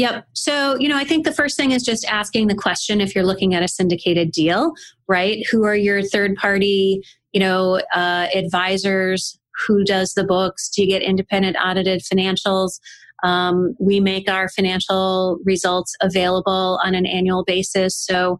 Yep. 0.00 0.28
So, 0.32 0.78
you 0.78 0.88
know, 0.88 0.96
I 0.96 1.04
think 1.04 1.26
the 1.26 1.32
first 1.32 1.58
thing 1.58 1.72
is 1.72 1.82
just 1.82 2.06
asking 2.06 2.46
the 2.46 2.54
question 2.54 3.02
if 3.02 3.14
you're 3.14 3.22
looking 3.22 3.54
at 3.54 3.62
a 3.62 3.68
syndicated 3.68 4.32
deal, 4.32 4.72
right? 5.08 5.46
Who 5.50 5.64
are 5.64 5.76
your 5.76 6.02
third 6.02 6.36
party, 6.36 7.02
you 7.34 7.40
know, 7.40 7.82
uh, 7.92 8.28
advisors? 8.34 9.38
Who 9.66 9.84
does 9.84 10.14
the 10.14 10.24
books? 10.24 10.70
Do 10.70 10.80
you 10.80 10.88
get 10.88 11.02
independent 11.02 11.58
audited 11.62 12.00
financials? 12.00 12.80
Um, 13.22 13.74
we 13.78 14.00
make 14.00 14.26
our 14.26 14.48
financial 14.48 15.38
results 15.44 15.94
available 16.00 16.80
on 16.82 16.94
an 16.94 17.04
annual 17.04 17.44
basis. 17.44 17.94
So, 17.94 18.38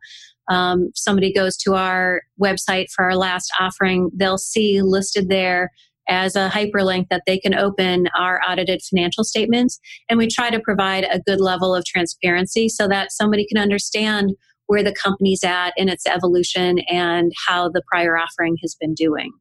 um, 0.49 0.91
somebody 0.95 1.31
goes 1.31 1.59
to 1.59 1.75
our 1.75 2.23
website 2.43 2.87
for 2.91 3.05
our 3.05 3.17
last 3.17 3.53
offering, 3.61 4.11
they'll 4.15 4.39
see 4.39 4.81
listed 4.81 5.29
there 5.29 5.71
as 6.11 6.37
a 6.37 6.51
hyperlink 6.53 7.09
that 7.09 7.23
they 7.27 7.39
can 7.39 7.55
open 7.55 8.09
our 8.19 8.41
audited 8.47 8.83
financial 8.83 9.25
statements. 9.25 9.81
And 10.09 10.19
we 10.19 10.29
try 10.29 10.51
to 10.51 10.61
provide 10.61 11.07
a 11.11 11.21
good 11.21 11.41
level 11.41 11.75
of 11.75 11.85
transparency 11.85 12.69
so 12.69 12.89
that 12.89 13.13
somebody 13.13 13.47
can 13.47 13.57
understand 13.57 14.33
where 14.67 14.83
the 14.83 14.93
company's 14.93 15.43
at 15.43 15.73
in 15.77 15.89
its 15.89 16.07
evolution 16.07 16.81
and 16.89 17.33
how 17.47 17.69
the 17.69 17.83
prior 17.91 18.19
offering 18.19 18.57
has 18.63 18.75
been 18.75 18.95
doing. 18.95 19.33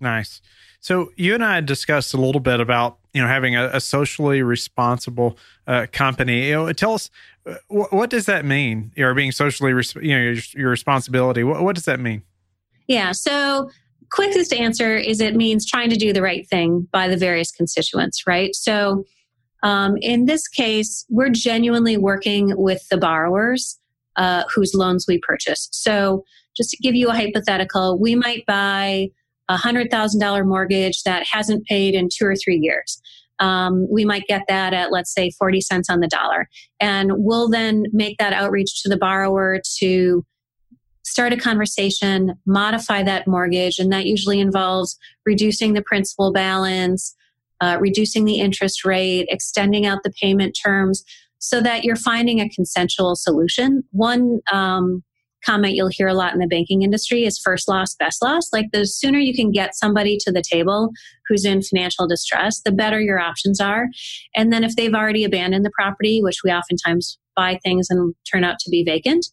Nice. 0.00 0.42
So 0.80 1.12
you 1.16 1.34
and 1.34 1.44
I 1.44 1.60
discussed 1.60 2.12
a 2.12 2.16
little 2.16 2.40
bit 2.40 2.58
about 2.58 2.98
you 3.14 3.22
know 3.22 3.28
having 3.28 3.54
a, 3.54 3.70
a 3.72 3.80
socially 3.80 4.42
responsible 4.42 5.38
uh, 5.66 5.86
company. 5.92 6.48
You 6.48 6.54
know, 6.54 6.72
tell 6.72 6.94
us 6.94 7.08
uh, 7.46 7.54
what, 7.68 7.92
what 7.92 8.10
does 8.10 8.26
that 8.26 8.44
mean? 8.44 8.92
Or 8.98 9.14
being 9.14 9.30
socially, 9.32 9.72
res- 9.72 9.94
you 9.94 10.10
know, 10.10 10.22
your, 10.22 10.36
your 10.54 10.70
responsibility. 10.70 11.44
What, 11.44 11.62
what 11.62 11.76
does 11.76 11.84
that 11.84 12.00
mean? 12.00 12.22
Yeah. 12.88 13.12
So 13.12 13.70
quickest 14.12 14.52
answer 14.52 14.96
is 14.96 15.20
it 15.20 15.34
means 15.34 15.66
trying 15.66 15.90
to 15.90 15.96
do 15.96 16.12
the 16.12 16.22
right 16.22 16.46
thing 16.48 16.86
by 16.92 17.08
the 17.08 17.16
various 17.16 17.50
constituents, 17.50 18.26
right? 18.26 18.54
So 18.54 19.04
um, 19.62 19.96
in 20.00 20.26
this 20.26 20.46
case, 20.48 21.04
we're 21.08 21.30
genuinely 21.30 21.96
working 21.96 22.52
with 22.56 22.86
the 22.90 22.98
borrowers 22.98 23.78
uh, 24.16 24.44
whose 24.54 24.74
loans 24.74 25.06
we 25.08 25.18
purchase. 25.18 25.68
So 25.72 26.24
just 26.56 26.70
to 26.70 26.76
give 26.82 26.94
you 26.94 27.08
a 27.08 27.14
hypothetical, 27.14 27.98
we 27.98 28.14
might 28.14 28.44
buy 28.46 29.08
a 29.48 29.56
$100,000 29.56 30.46
mortgage 30.46 31.02
that 31.04 31.26
hasn't 31.30 31.64
paid 31.66 31.94
in 31.94 32.08
two 32.14 32.26
or 32.26 32.36
three 32.36 32.58
years. 32.58 33.00
Um, 33.38 33.88
we 33.90 34.04
might 34.04 34.26
get 34.28 34.42
that 34.48 34.74
at, 34.74 34.92
let's 34.92 35.12
say, 35.12 35.30
40 35.30 35.60
cents 35.62 35.90
on 35.90 36.00
the 36.00 36.06
dollar. 36.06 36.48
And 36.80 37.12
we'll 37.16 37.48
then 37.48 37.86
make 37.92 38.18
that 38.18 38.32
outreach 38.32 38.82
to 38.82 38.88
the 38.88 38.98
borrower 38.98 39.60
to 39.78 40.24
start 41.02 41.32
a 41.32 41.36
conversation, 41.36 42.34
modify 42.46 43.02
that 43.02 43.26
mortgage. 43.26 43.78
And 43.78 43.92
that 43.92 44.06
usually 44.06 44.40
involves 44.40 44.98
reducing 45.26 45.72
the 45.72 45.82
principal 45.82 46.32
balance, 46.32 47.14
uh, 47.60 47.78
reducing 47.80 48.24
the 48.24 48.38
interest 48.38 48.84
rate, 48.84 49.26
extending 49.28 49.86
out 49.86 50.02
the 50.04 50.12
payment 50.20 50.56
terms 50.60 51.04
so 51.38 51.60
that 51.60 51.84
you're 51.84 51.96
finding 51.96 52.40
a 52.40 52.48
consensual 52.48 53.16
solution. 53.16 53.82
One, 53.90 54.40
um, 54.52 55.02
comment 55.44 55.74
you'll 55.74 55.88
hear 55.88 56.06
a 56.06 56.14
lot 56.14 56.32
in 56.32 56.38
the 56.38 56.46
banking 56.46 56.82
industry 56.82 57.24
is 57.24 57.38
first 57.38 57.68
loss, 57.68 57.94
best 57.96 58.22
loss. 58.22 58.52
Like 58.52 58.66
the 58.72 58.86
sooner 58.86 59.18
you 59.18 59.34
can 59.34 59.50
get 59.50 59.74
somebody 59.74 60.16
to 60.18 60.30
the 60.30 60.42
table 60.42 60.90
who's 61.28 61.44
in 61.44 61.62
financial 61.62 62.06
distress, 62.06 62.60
the 62.64 62.72
better 62.72 63.00
your 63.00 63.18
options 63.18 63.60
are. 63.60 63.88
And 64.36 64.52
then 64.52 64.62
if 64.64 64.76
they've 64.76 64.94
already 64.94 65.24
abandoned 65.24 65.64
the 65.64 65.72
property, 65.76 66.20
which 66.22 66.38
we 66.44 66.52
oftentimes 66.52 67.18
buy 67.34 67.58
things 67.64 67.88
and 67.90 68.14
turn 68.30 68.44
out 68.44 68.58
to 68.60 68.70
be 68.70 68.84
vacant, 68.84 69.26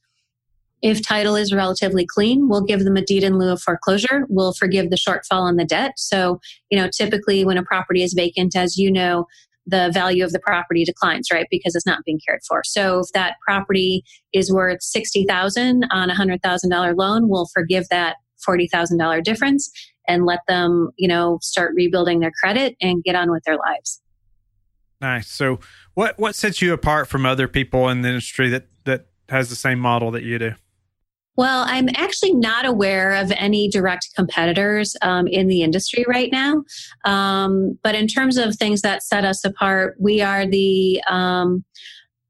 if 0.82 1.06
title 1.06 1.36
is 1.36 1.54
relatively 1.54 2.06
clean, 2.06 2.48
we'll 2.48 2.64
give 2.64 2.84
them 2.84 2.98
a 2.98 3.02
deed 3.02 3.24
in 3.24 3.38
lieu 3.38 3.52
of 3.52 3.62
foreclosure. 3.62 4.26
We'll 4.30 4.54
forgive 4.54 4.90
the 4.90 4.96
shortfall 4.96 5.42
on 5.42 5.58
the 5.58 5.66
debt. 5.66 5.94
So, 5.98 6.40
you 6.70 6.78
know, 6.78 6.90
typically 6.90 7.44
when 7.44 7.58
a 7.58 7.64
property 7.64 8.04
is 8.04 8.14
vacant, 8.14 8.56
as 8.56 8.78
you 8.78 8.92
know, 8.92 9.26
the 9.66 9.92
value 9.94 10.24
of 10.24 10.32
the 10.32 10.40
property 10.40 10.84
declines, 10.84 11.30
right? 11.32 11.48
Because 11.52 11.76
it's 11.76 11.86
not 11.86 12.04
being 12.06 12.20
cared 12.26 12.42
for. 12.48 12.62
So 12.64 13.00
if 13.00 13.08
that 13.14 13.36
property 13.46 14.04
is 14.34 14.52
worth 14.52 14.82
60,000 14.82 15.86
on 15.92 16.10
a 16.10 16.16
$100,000 16.16 16.98
loan, 16.98 17.30
we'll 17.30 17.50
forgive 17.54 17.88
that 17.90 18.16
$40,000 18.48 19.24
difference 19.24 19.70
and 20.08 20.26
let 20.26 20.40
them, 20.48 20.90
you 20.98 21.08
know, 21.08 21.38
start 21.42 21.74
rebuilding 21.76 22.20
their 22.20 22.32
credit 22.42 22.76
and 22.82 23.04
get 23.04 23.16
on 23.16 23.30
with 23.32 23.44
their 23.44 23.58
lives. 23.58 24.02
Nice. 25.02 25.30
So 25.30 25.60
what 25.94 26.20
what 26.20 26.36
sets 26.36 26.62
you 26.62 26.74
apart 26.74 27.08
from 27.08 27.26
other 27.26 27.48
people 27.48 27.88
in 27.88 28.02
the 28.02 28.10
industry 28.10 28.50
that 28.50 28.68
that 28.84 29.08
has 29.30 29.50
the 29.50 29.56
same 29.56 29.80
model 29.80 30.12
that 30.12 30.24
you 30.24 30.38
do? 30.38 30.56
Well, 31.40 31.64
I'm 31.66 31.88
actually 31.96 32.34
not 32.34 32.66
aware 32.66 33.14
of 33.14 33.32
any 33.32 33.70
direct 33.70 34.10
competitors 34.14 34.98
um, 35.02 35.26
in 35.26 35.48
the 35.48 35.62
industry 35.62 36.04
right 36.06 36.30
now. 36.34 36.66
Um, 37.06 37.80
but 37.82 37.96
in 37.96 38.08
terms 38.08 38.36
of 38.36 38.58
things 38.58 38.82
that 38.82 39.04
set 39.04 39.24
us 39.24 39.46
apart, 39.46 39.96
we 39.98 40.20
are 40.20 40.46
the 40.46 41.02
um, 41.10 41.64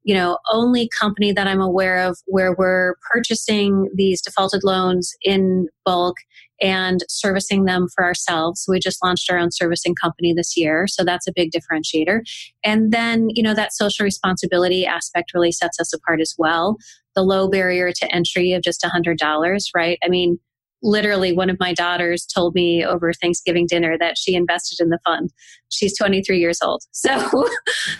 you 0.03 0.13
know 0.13 0.37
only 0.51 0.89
company 0.99 1.31
that 1.31 1.47
I'm 1.47 1.61
aware 1.61 1.99
of 1.99 2.17
where 2.25 2.55
we're 2.57 2.95
purchasing 3.11 3.89
these 3.95 4.21
defaulted 4.21 4.63
loans 4.63 5.13
in 5.21 5.67
bulk 5.85 6.17
and 6.61 7.05
servicing 7.07 7.63
them 7.65 7.87
for 7.95 8.03
ourselves. 8.03 8.65
We 8.67 8.79
just 8.79 9.01
launched 9.01 9.31
our 9.31 9.37
own 9.37 9.49
servicing 9.51 9.95
company 9.95 10.33
this 10.33 10.57
year, 10.57 10.87
so 10.87 11.03
that's 11.03 11.27
a 11.27 11.33
big 11.33 11.51
differentiator. 11.51 12.21
And 12.63 12.91
then, 12.91 13.27
you 13.29 13.43
know, 13.43 13.53
that 13.53 13.73
social 13.73 14.03
responsibility 14.03 14.85
aspect 14.85 15.33
really 15.33 15.51
sets 15.51 15.79
us 15.79 15.93
apart 15.93 16.21
as 16.21 16.35
well 16.37 16.77
the 17.15 17.23
low 17.23 17.49
barrier 17.49 17.91
to 17.91 18.15
entry 18.15 18.53
of 18.53 18.61
just 18.61 18.81
$100, 18.81 19.61
right? 19.75 19.97
I 20.03 20.07
mean, 20.07 20.39
literally 20.81 21.33
one 21.33 21.49
of 21.49 21.59
my 21.59 21.73
daughters 21.73 22.25
told 22.25 22.55
me 22.55 22.83
over 22.85 23.11
Thanksgiving 23.13 23.67
dinner 23.67 23.97
that 23.97 24.17
she 24.17 24.35
invested 24.35 24.81
in 24.81 24.89
the 24.89 24.99
fund. 25.05 25.31
She's 25.69 25.97
23 25.97 26.39
years 26.39 26.59
old. 26.61 26.83
So 26.93 27.45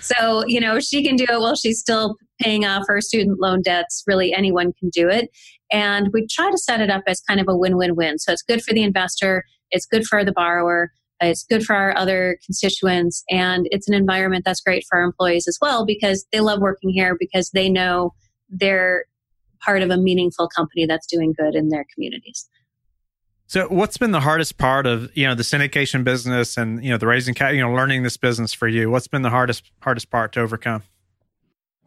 so, 0.01 0.45
you 0.45 0.59
know, 0.59 0.79
she 0.79 1.03
can 1.03 1.15
do 1.15 1.25
it 1.29 1.39
while 1.39 1.55
she's 1.55 1.79
still 1.79 2.15
paying 2.41 2.65
off 2.65 2.83
her 2.87 3.01
student 3.01 3.39
loan 3.39 3.61
debts. 3.61 4.03
Really 4.07 4.33
anyone 4.33 4.73
can 4.79 4.89
do 4.89 5.09
it. 5.09 5.29
And 5.71 6.09
we 6.13 6.27
try 6.27 6.49
to 6.49 6.57
set 6.57 6.81
it 6.81 6.89
up 6.89 7.03
as 7.07 7.21
kind 7.21 7.39
of 7.39 7.47
a 7.47 7.55
win-win-win. 7.55 8.19
So 8.19 8.31
it's 8.31 8.41
good 8.41 8.61
for 8.61 8.73
the 8.73 8.83
investor, 8.83 9.43
it's 9.71 9.85
good 9.85 10.05
for 10.05 10.25
the 10.25 10.31
borrower, 10.31 10.91
it's 11.21 11.43
good 11.43 11.63
for 11.63 11.75
our 11.75 11.95
other 11.97 12.37
constituents, 12.45 13.23
and 13.29 13.67
it's 13.71 13.87
an 13.87 13.93
environment 13.93 14.45
that's 14.45 14.61
great 14.61 14.85
for 14.89 14.99
our 14.99 15.05
employees 15.05 15.47
as 15.47 15.57
well 15.61 15.85
because 15.85 16.25
they 16.31 16.39
love 16.39 16.59
working 16.59 16.89
here 16.89 17.15
because 17.19 17.51
they 17.51 17.69
know 17.69 18.13
they're 18.49 19.05
part 19.63 19.81
of 19.81 19.89
a 19.89 19.97
meaningful 19.97 20.47
company 20.47 20.85
that's 20.85 21.07
doing 21.07 21.33
good 21.37 21.55
in 21.55 21.69
their 21.69 21.85
communities. 21.93 22.49
So, 23.49 23.65
what's 23.67 23.97
been 23.97 24.11
the 24.11 24.19
hardest 24.19 24.59
part 24.59 24.85
of 24.85 25.09
you 25.17 25.25
know 25.25 25.33
the 25.33 25.41
syndication 25.41 26.03
business 26.03 26.55
and 26.55 26.83
you 26.83 26.91
know 26.91 26.99
the 26.99 27.07
raising 27.07 27.33
cat 27.33 27.55
you 27.55 27.61
know 27.61 27.73
learning 27.73 28.03
this 28.03 28.15
business 28.15 28.53
for 28.53 28.67
you? 28.67 28.91
What's 28.91 29.07
been 29.07 29.23
the 29.23 29.31
hardest 29.31 29.71
hardest 29.81 30.11
part 30.11 30.33
to 30.33 30.41
overcome? 30.41 30.83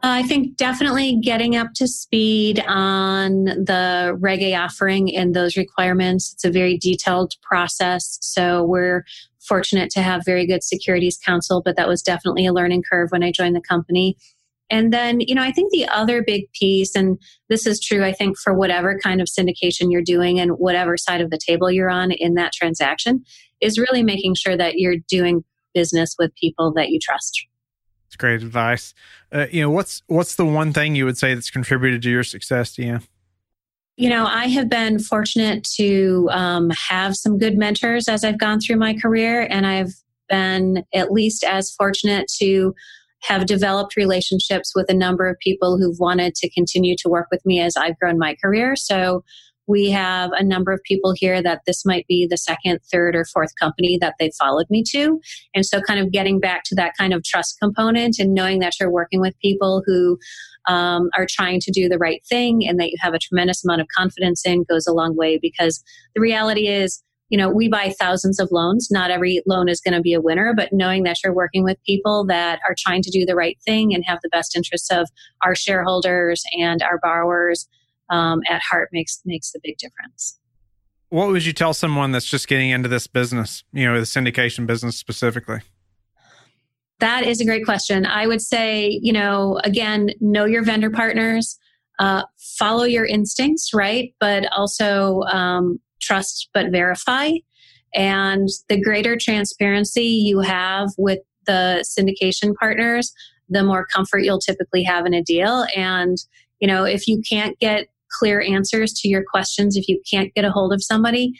I 0.03 0.25
think 0.25 0.57
definitely 0.57 1.21
getting 1.23 1.55
up 1.55 1.69
to 1.75 1.87
speed 1.87 2.59
on 2.67 3.45
the 3.45 4.17
Reg 4.19 4.43
A 4.43 4.57
offering 4.57 5.15
and 5.15 5.37
those 5.37 5.57
requirements. 5.57 6.33
It's 6.33 6.45
a 6.45 6.51
very 6.51 6.77
detailed 6.77 7.35
process, 7.43 8.19
so 8.21 8.65
we're 8.65 9.05
fortunate 9.39 9.89
to 9.91 10.03
have 10.03 10.25
very 10.27 10.49
good 10.49 10.65
securities 10.65 11.17
counsel, 11.25 11.63
but 11.65 11.77
that 11.77 11.87
was 11.87 12.03
definitely 12.03 12.45
a 12.45 12.53
learning 12.53 12.83
curve 12.91 13.11
when 13.13 13.23
I 13.23 13.31
joined 13.31 13.55
the 13.55 13.61
company. 13.61 14.17
And 14.73 14.91
then, 14.91 15.21
you 15.21 15.35
know, 15.35 15.43
I 15.43 15.53
think 15.53 15.71
the 15.71 15.87
other 15.87 16.23
big 16.23 16.51
piece, 16.55 16.97
and 16.97 17.19
this 17.51 17.67
is 17.67 17.79
true, 17.79 18.03
I 18.03 18.13
think, 18.13 18.39
for 18.39 18.55
whatever 18.55 18.99
kind 18.99 19.21
of 19.21 19.29
syndication 19.29 19.93
you're 19.93 20.01
doing 20.01 20.41
and 20.41 20.53
whatever 20.53 20.97
side 20.97 21.21
of 21.21 21.29
the 21.29 21.39
table 21.39 21.71
you're 21.71 21.91
on 21.91 22.11
in 22.11 22.35
that 22.35 22.55
transaction, 22.55 23.23
is 23.61 23.79
really 23.79 24.03
making 24.03 24.35
sure 24.35 24.57
that 24.57 24.79
you're 24.79 24.97
doing 25.09 25.45
business 25.75 26.17
with 26.19 26.35
people 26.37 26.73
that 26.73 26.89
you 26.89 26.99
trust. 26.99 27.47
It's 28.07 28.17
great 28.17 28.43
advice. 28.43 28.95
Uh, 29.31 29.47
you 29.51 29.61
know, 29.61 29.71
what's 29.71 30.03
what's 30.07 30.37
the 30.37 30.47
one 30.47 30.73
thing 30.73 30.97
you 30.97 31.05
would 31.05 31.19
say 31.19 31.35
that's 31.35 31.51
contributed 31.51 32.01
to 32.03 32.11
your 32.11 32.25
success, 32.25 32.75
DeAnn? 32.75 33.07
You 33.99 34.09
know, 34.09 34.25
I 34.25 34.47
have 34.47 34.71
been 34.71 34.99
fortunate 34.99 35.65
to 35.77 36.31
um, 36.33 36.71
have 36.71 37.15
some 37.15 37.37
good 37.37 37.59
mentors 37.59 38.09
as 38.09 38.25
I've 38.25 38.39
gone 38.39 38.59
through 38.59 38.77
my 38.77 38.95
career, 38.95 39.47
and 39.51 39.67
I've 39.67 39.93
been 40.31 40.83
at 40.95 41.13
least 41.13 41.45
as 41.45 41.71
fortunate 41.71 42.27
to 42.39 42.75
have 43.23 43.47
developed 43.47 43.97
relationships 43.97 44.73
with 44.75 44.91
a 44.91 44.95
number 44.95 45.29
of 45.29 45.39
people 45.39 45.79
who've 45.79 45.99
wanted 45.99 46.35
to 46.35 46.51
continue 46.51 46.97
to 46.99 47.09
work 47.09 47.29
with 47.31 47.45
me 47.47 47.61
as 47.61 47.77
I've 47.77 47.99
grown 47.99 48.19
my 48.19 48.35
career. 48.43 48.75
So 48.77 49.25
we 49.69 49.91
have 49.91 50.31
a 50.33 50.43
number 50.43 50.73
of 50.73 50.83
people 50.85 51.15
here 51.17 51.43
that 51.43 51.61
this 51.67 51.85
might 51.85 52.07
be 52.09 52.27
the 52.29 52.37
second, 52.37 52.81
third, 52.91 53.15
or 53.15 53.25
fourth 53.25 53.53
company 53.61 53.97
that 54.01 54.15
they 54.19 54.31
followed 54.39 54.67
me 54.71 54.83
to. 54.91 55.21
And 55.55 55.65
so, 55.65 55.81
kind 55.81 56.01
of 56.01 56.11
getting 56.11 56.41
back 56.41 56.65
to 56.65 56.75
that 56.75 56.95
kind 56.99 57.15
of 57.15 57.23
trust 57.23 57.59
component 57.61 58.19
and 58.19 58.35
knowing 58.35 58.59
that 58.59 58.75
you're 58.81 58.91
working 58.91 59.21
with 59.21 59.39
people 59.41 59.83
who 59.87 60.19
um, 60.69 61.11
are 61.17 61.27
trying 61.29 61.61
to 61.61 61.71
do 61.71 61.89
the 61.89 61.99
right 61.99 62.25
thing 62.29 62.67
and 62.67 62.79
that 62.81 62.91
you 62.91 62.97
have 63.01 63.15
a 63.15 63.19
tremendous 63.19 63.65
amount 63.65 63.81
of 63.81 63.89
confidence 63.97 64.45
in 64.45 64.65
goes 64.69 64.87
a 64.87 64.93
long 64.93 65.17
way 65.17 65.39
because 65.41 65.83
the 66.15 66.21
reality 66.21 66.67
is, 66.67 67.03
you 67.33 67.39
know, 67.39 67.49
we 67.49 67.67
buy 67.67 67.95
thousands 67.99 68.39
of 68.39 68.51
loans. 68.53 68.89
Not 68.91 69.11
every 69.11 69.43
loan 69.47 69.67
is 69.67 69.81
going 69.81 69.95
to 69.95 70.03
be 70.03 70.13
a 70.13 70.21
winner, 70.21 70.53
but 70.55 70.71
knowing 70.71 71.05
that 71.05 71.17
you're 71.25 71.33
working 71.33 71.65
with 71.65 71.83
people 71.87 72.27
that 72.27 72.61
are 72.69 72.75
trying 72.79 73.01
to 73.01 73.11
do 73.11 73.25
the 73.25 73.35
right 73.35 73.57
thing 73.65 73.95
and 73.95 74.05
have 74.07 74.19
the 74.23 74.29
best 74.29 74.55
interests 74.55 74.91
of 74.91 75.09
our 75.43 75.55
shareholders 75.55 76.43
and 76.61 76.83
our 76.83 76.99
borrowers 77.03 77.67
um, 78.11 78.43
at 78.51 78.61
heart 78.61 78.91
makes 78.93 79.23
makes 79.25 79.51
the 79.51 79.61
big 79.65 79.79
difference. 79.79 80.39
What 81.09 81.29
would 81.29 81.47
you 81.47 81.55
tell 81.55 81.73
someone 81.73 82.13
that's 82.13 82.27
just 82.27 82.49
getting 82.49 82.69
into 82.69 82.91
this 82.91 83.07
business, 83.07 83.65
you 83.73 83.87
know, 83.87 83.99
the 83.99 84.05
syndication 84.05 84.67
business 84.67 84.99
specifically? 84.99 85.61
That 87.01 87.25
is 87.25 87.41
a 87.41 87.47
great 87.47 87.65
question. 87.65 88.05
I 88.05 88.27
would 88.27 88.43
say, 88.43 89.01
you 89.03 89.13
know, 89.15 89.59
again, 89.65 90.11
know 90.21 90.45
your 90.45 90.65
vendor 90.65 90.91
partners, 90.91 91.59
uh, 91.99 92.25
follow 92.59 92.85
your 92.85 93.07
instincts, 93.07 93.73
right? 93.73 94.15
But 94.21 94.45
also 94.53 95.23
um, 95.23 95.81
trust 96.03 96.49
but 96.53 96.71
verify. 96.71 97.31
And 97.95 98.49
the 98.69 98.81
greater 98.81 99.17
transparency 99.17 100.05
you 100.05 100.41
have 100.41 100.89
with 100.99 101.21
the 101.47 101.85
syndication 101.87 102.55
partners, 102.55 103.13
the 103.49 103.63
more 103.63 103.87
comfort 103.87 104.21
you'll 104.21 104.39
typically 104.39 104.83
have 104.83 105.07
in 105.07 105.15
a 105.15 105.23
deal. 105.23 105.67
And, 105.77 106.17
you 106.61 106.69
know, 106.69 106.85
if 106.85 107.07
you 107.07 107.23
can't 107.29 107.59
get 107.59 107.89
clear 108.11 108.41
answers 108.41 108.93
to 108.95 109.09
your 109.09 109.23
questions, 109.31 109.77
if 109.77 109.89
you 109.89 110.01
can't 110.11 110.33
get 110.35 110.45
a 110.45 110.51
hold 110.51 110.73
of 110.73 110.83
somebody, 110.83 111.33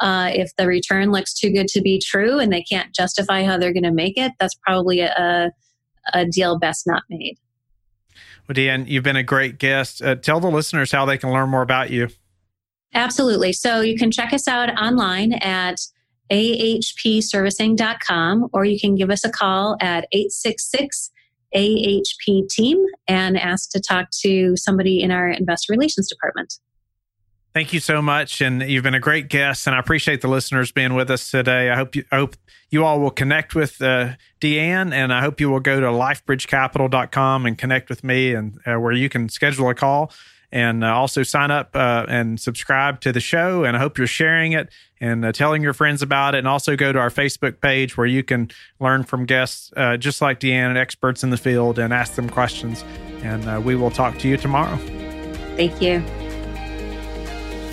uh, 0.00 0.30
if 0.34 0.50
the 0.56 0.66
return 0.66 1.10
looks 1.10 1.32
too 1.32 1.50
good 1.50 1.68
to 1.68 1.80
be 1.80 2.00
true 2.04 2.38
and 2.38 2.52
they 2.52 2.62
can't 2.62 2.94
justify 2.94 3.44
how 3.44 3.56
they're 3.56 3.72
going 3.72 3.84
to 3.84 3.92
make 3.92 4.18
it, 4.18 4.32
that's 4.38 4.54
probably 4.66 5.00
a, 5.00 5.50
a 6.12 6.26
deal 6.26 6.58
best 6.58 6.86
not 6.86 7.02
made. 7.08 7.38
Well, 8.46 8.54
DeAnn, 8.54 8.88
you've 8.88 9.04
been 9.04 9.16
a 9.16 9.22
great 9.22 9.58
guest. 9.58 10.02
Uh, 10.02 10.16
tell 10.16 10.40
the 10.40 10.50
listeners 10.50 10.92
how 10.92 11.06
they 11.06 11.16
can 11.16 11.32
learn 11.32 11.48
more 11.48 11.62
about 11.62 11.90
you. 11.90 12.08
Absolutely. 12.94 13.52
So 13.52 13.80
you 13.80 13.98
can 13.98 14.10
check 14.10 14.32
us 14.32 14.46
out 14.46 14.70
online 14.80 15.32
at 15.34 15.80
ahpservicing.com 16.30 18.48
or 18.52 18.64
you 18.64 18.80
can 18.80 18.94
give 18.94 19.10
us 19.10 19.24
a 19.24 19.30
call 19.30 19.76
at 19.80 20.06
866 20.12 21.10
AHP 21.54 22.48
team 22.48 22.84
and 23.06 23.38
ask 23.38 23.70
to 23.70 23.80
talk 23.80 24.08
to 24.22 24.56
somebody 24.56 25.02
in 25.02 25.10
our 25.10 25.28
investor 25.28 25.72
relations 25.72 26.08
department. 26.08 26.54
Thank 27.52 27.72
you 27.72 27.78
so 27.78 28.02
much, 28.02 28.40
and 28.40 28.62
you've 28.62 28.82
been 28.82 28.94
a 28.94 29.00
great 29.00 29.28
guest, 29.28 29.68
and 29.68 29.76
I 29.76 29.78
appreciate 29.78 30.22
the 30.22 30.28
listeners 30.28 30.72
being 30.72 30.94
with 30.94 31.08
us 31.08 31.30
today. 31.30 31.70
I 31.70 31.76
hope 31.76 31.94
you 31.94 32.04
I 32.10 32.16
hope 32.16 32.34
you 32.70 32.84
all 32.84 32.98
will 32.98 33.12
connect 33.12 33.54
with 33.54 33.80
uh, 33.80 34.14
DeAnn, 34.40 34.92
and 34.92 35.12
I 35.12 35.20
hope 35.20 35.40
you 35.40 35.48
will 35.48 35.60
go 35.60 35.78
to 35.78 35.86
lifebridgecapital.com 35.86 37.46
and 37.46 37.56
connect 37.56 37.90
with 37.90 38.02
me, 38.02 38.34
and 38.34 38.58
uh, 38.66 38.80
where 38.80 38.90
you 38.90 39.08
can 39.08 39.28
schedule 39.28 39.68
a 39.68 39.74
call 39.76 40.10
and 40.54 40.84
uh, 40.84 40.94
also 40.94 41.24
sign 41.24 41.50
up 41.50 41.74
uh, 41.74 42.06
and 42.08 42.38
subscribe 42.38 43.00
to 43.00 43.10
the 43.10 43.18
show. 43.20 43.64
And 43.64 43.76
I 43.76 43.80
hope 43.80 43.98
you're 43.98 44.06
sharing 44.06 44.52
it 44.52 44.68
and 45.00 45.24
uh, 45.24 45.32
telling 45.32 45.62
your 45.62 45.72
friends 45.72 46.00
about 46.00 46.36
it. 46.36 46.38
And 46.38 46.48
also 46.48 46.76
go 46.76 46.92
to 46.92 46.98
our 46.98 47.10
Facebook 47.10 47.60
page 47.60 47.96
where 47.96 48.06
you 48.06 48.22
can 48.22 48.50
learn 48.78 49.02
from 49.02 49.26
guests 49.26 49.72
uh, 49.76 49.96
just 49.96 50.22
like 50.22 50.38
DeAnn 50.38 50.68
and 50.68 50.78
experts 50.78 51.24
in 51.24 51.30
the 51.30 51.36
field 51.36 51.80
and 51.80 51.92
ask 51.92 52.14
them 52.14 52.30
questions. 52.30 52.84
And 53.24 53.44
uh, 53.48 53.60
we 53.60 53.74
will 53.74 53.90
talk 53.90 54.16
to 54.18 54.28
you 54.28 54.36
tomorrow. 54.36 54.76
Thank 55.56 55.82
you. 55.82 56.00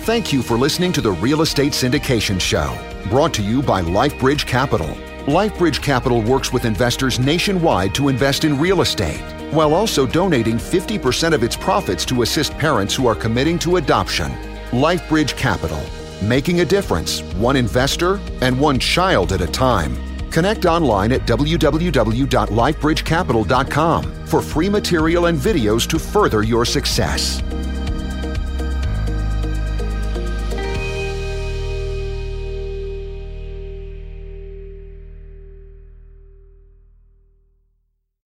Thank 0.02 0.32
you 0.32 0.42
for 0.42 0.58
listening 0.58 0.92
to 0.94 1.00
the 1.00 1.12
Real 1.12 1.42
Estate 1.42 1.72
Syndication 1.72 2.40
Show, 2.40 2.76
brought 3.08 3.32
to 3.34 3.42
you 3.42 3.62
by 3.62 3.80
LifeBridge 3.80 4.44
Capital. 4.44 4.88
LifeBridge 5.26 5.80
Capital 5.80 6.20
works 6.20 6.52
with 6.52 6.64
investors 6.64 7.20
nationwide 7.20 7.94
to 7.94 8.08
invest 8.08 8.42
in 8.42 8.58
real 8.58 8.80
estate, 8.80 9.22
while 9.52 9.74
also 9.74 10.06
donating 10.06 10.56
50% 10.56 11.34
of 11.34 11.44
its 11.44 11.56
profits 11.56 12.04
to 12.06 12.22
assist 12.22 12.56
parents 12.58 12.94
who 12.94 13.06
are 13.06 13.14
committing 13.14 13.58
to 13.60 13.76
adoption. 13.76 14.32
LifeBridge 14.70 15.36
Capital, 15.36 15.80
making 16.22 16.60
a 16.60 16.64
difference, 16.64 17.20
one 17.34 17.56
investor 17.56 18.20
and 18.40 18.58
one 18.58 18.78
child 18.78 19.32
at 19.32 19.40
a 19.40 19.46
time. 19.46 19.96
Connect 20.30 20.64
online 20.64 21.12
at 21.12 21.26
www.lifebridgecapital.com 21.26 24.26
for 24.26 24.40
free 24.40 24.68
material 24.70 25.26
and 25.26 25.38
videos 25.38 25.86
to 25.86 25.98
further 25.98 26.42
your 26.42 26.64
success. 26.64 27.42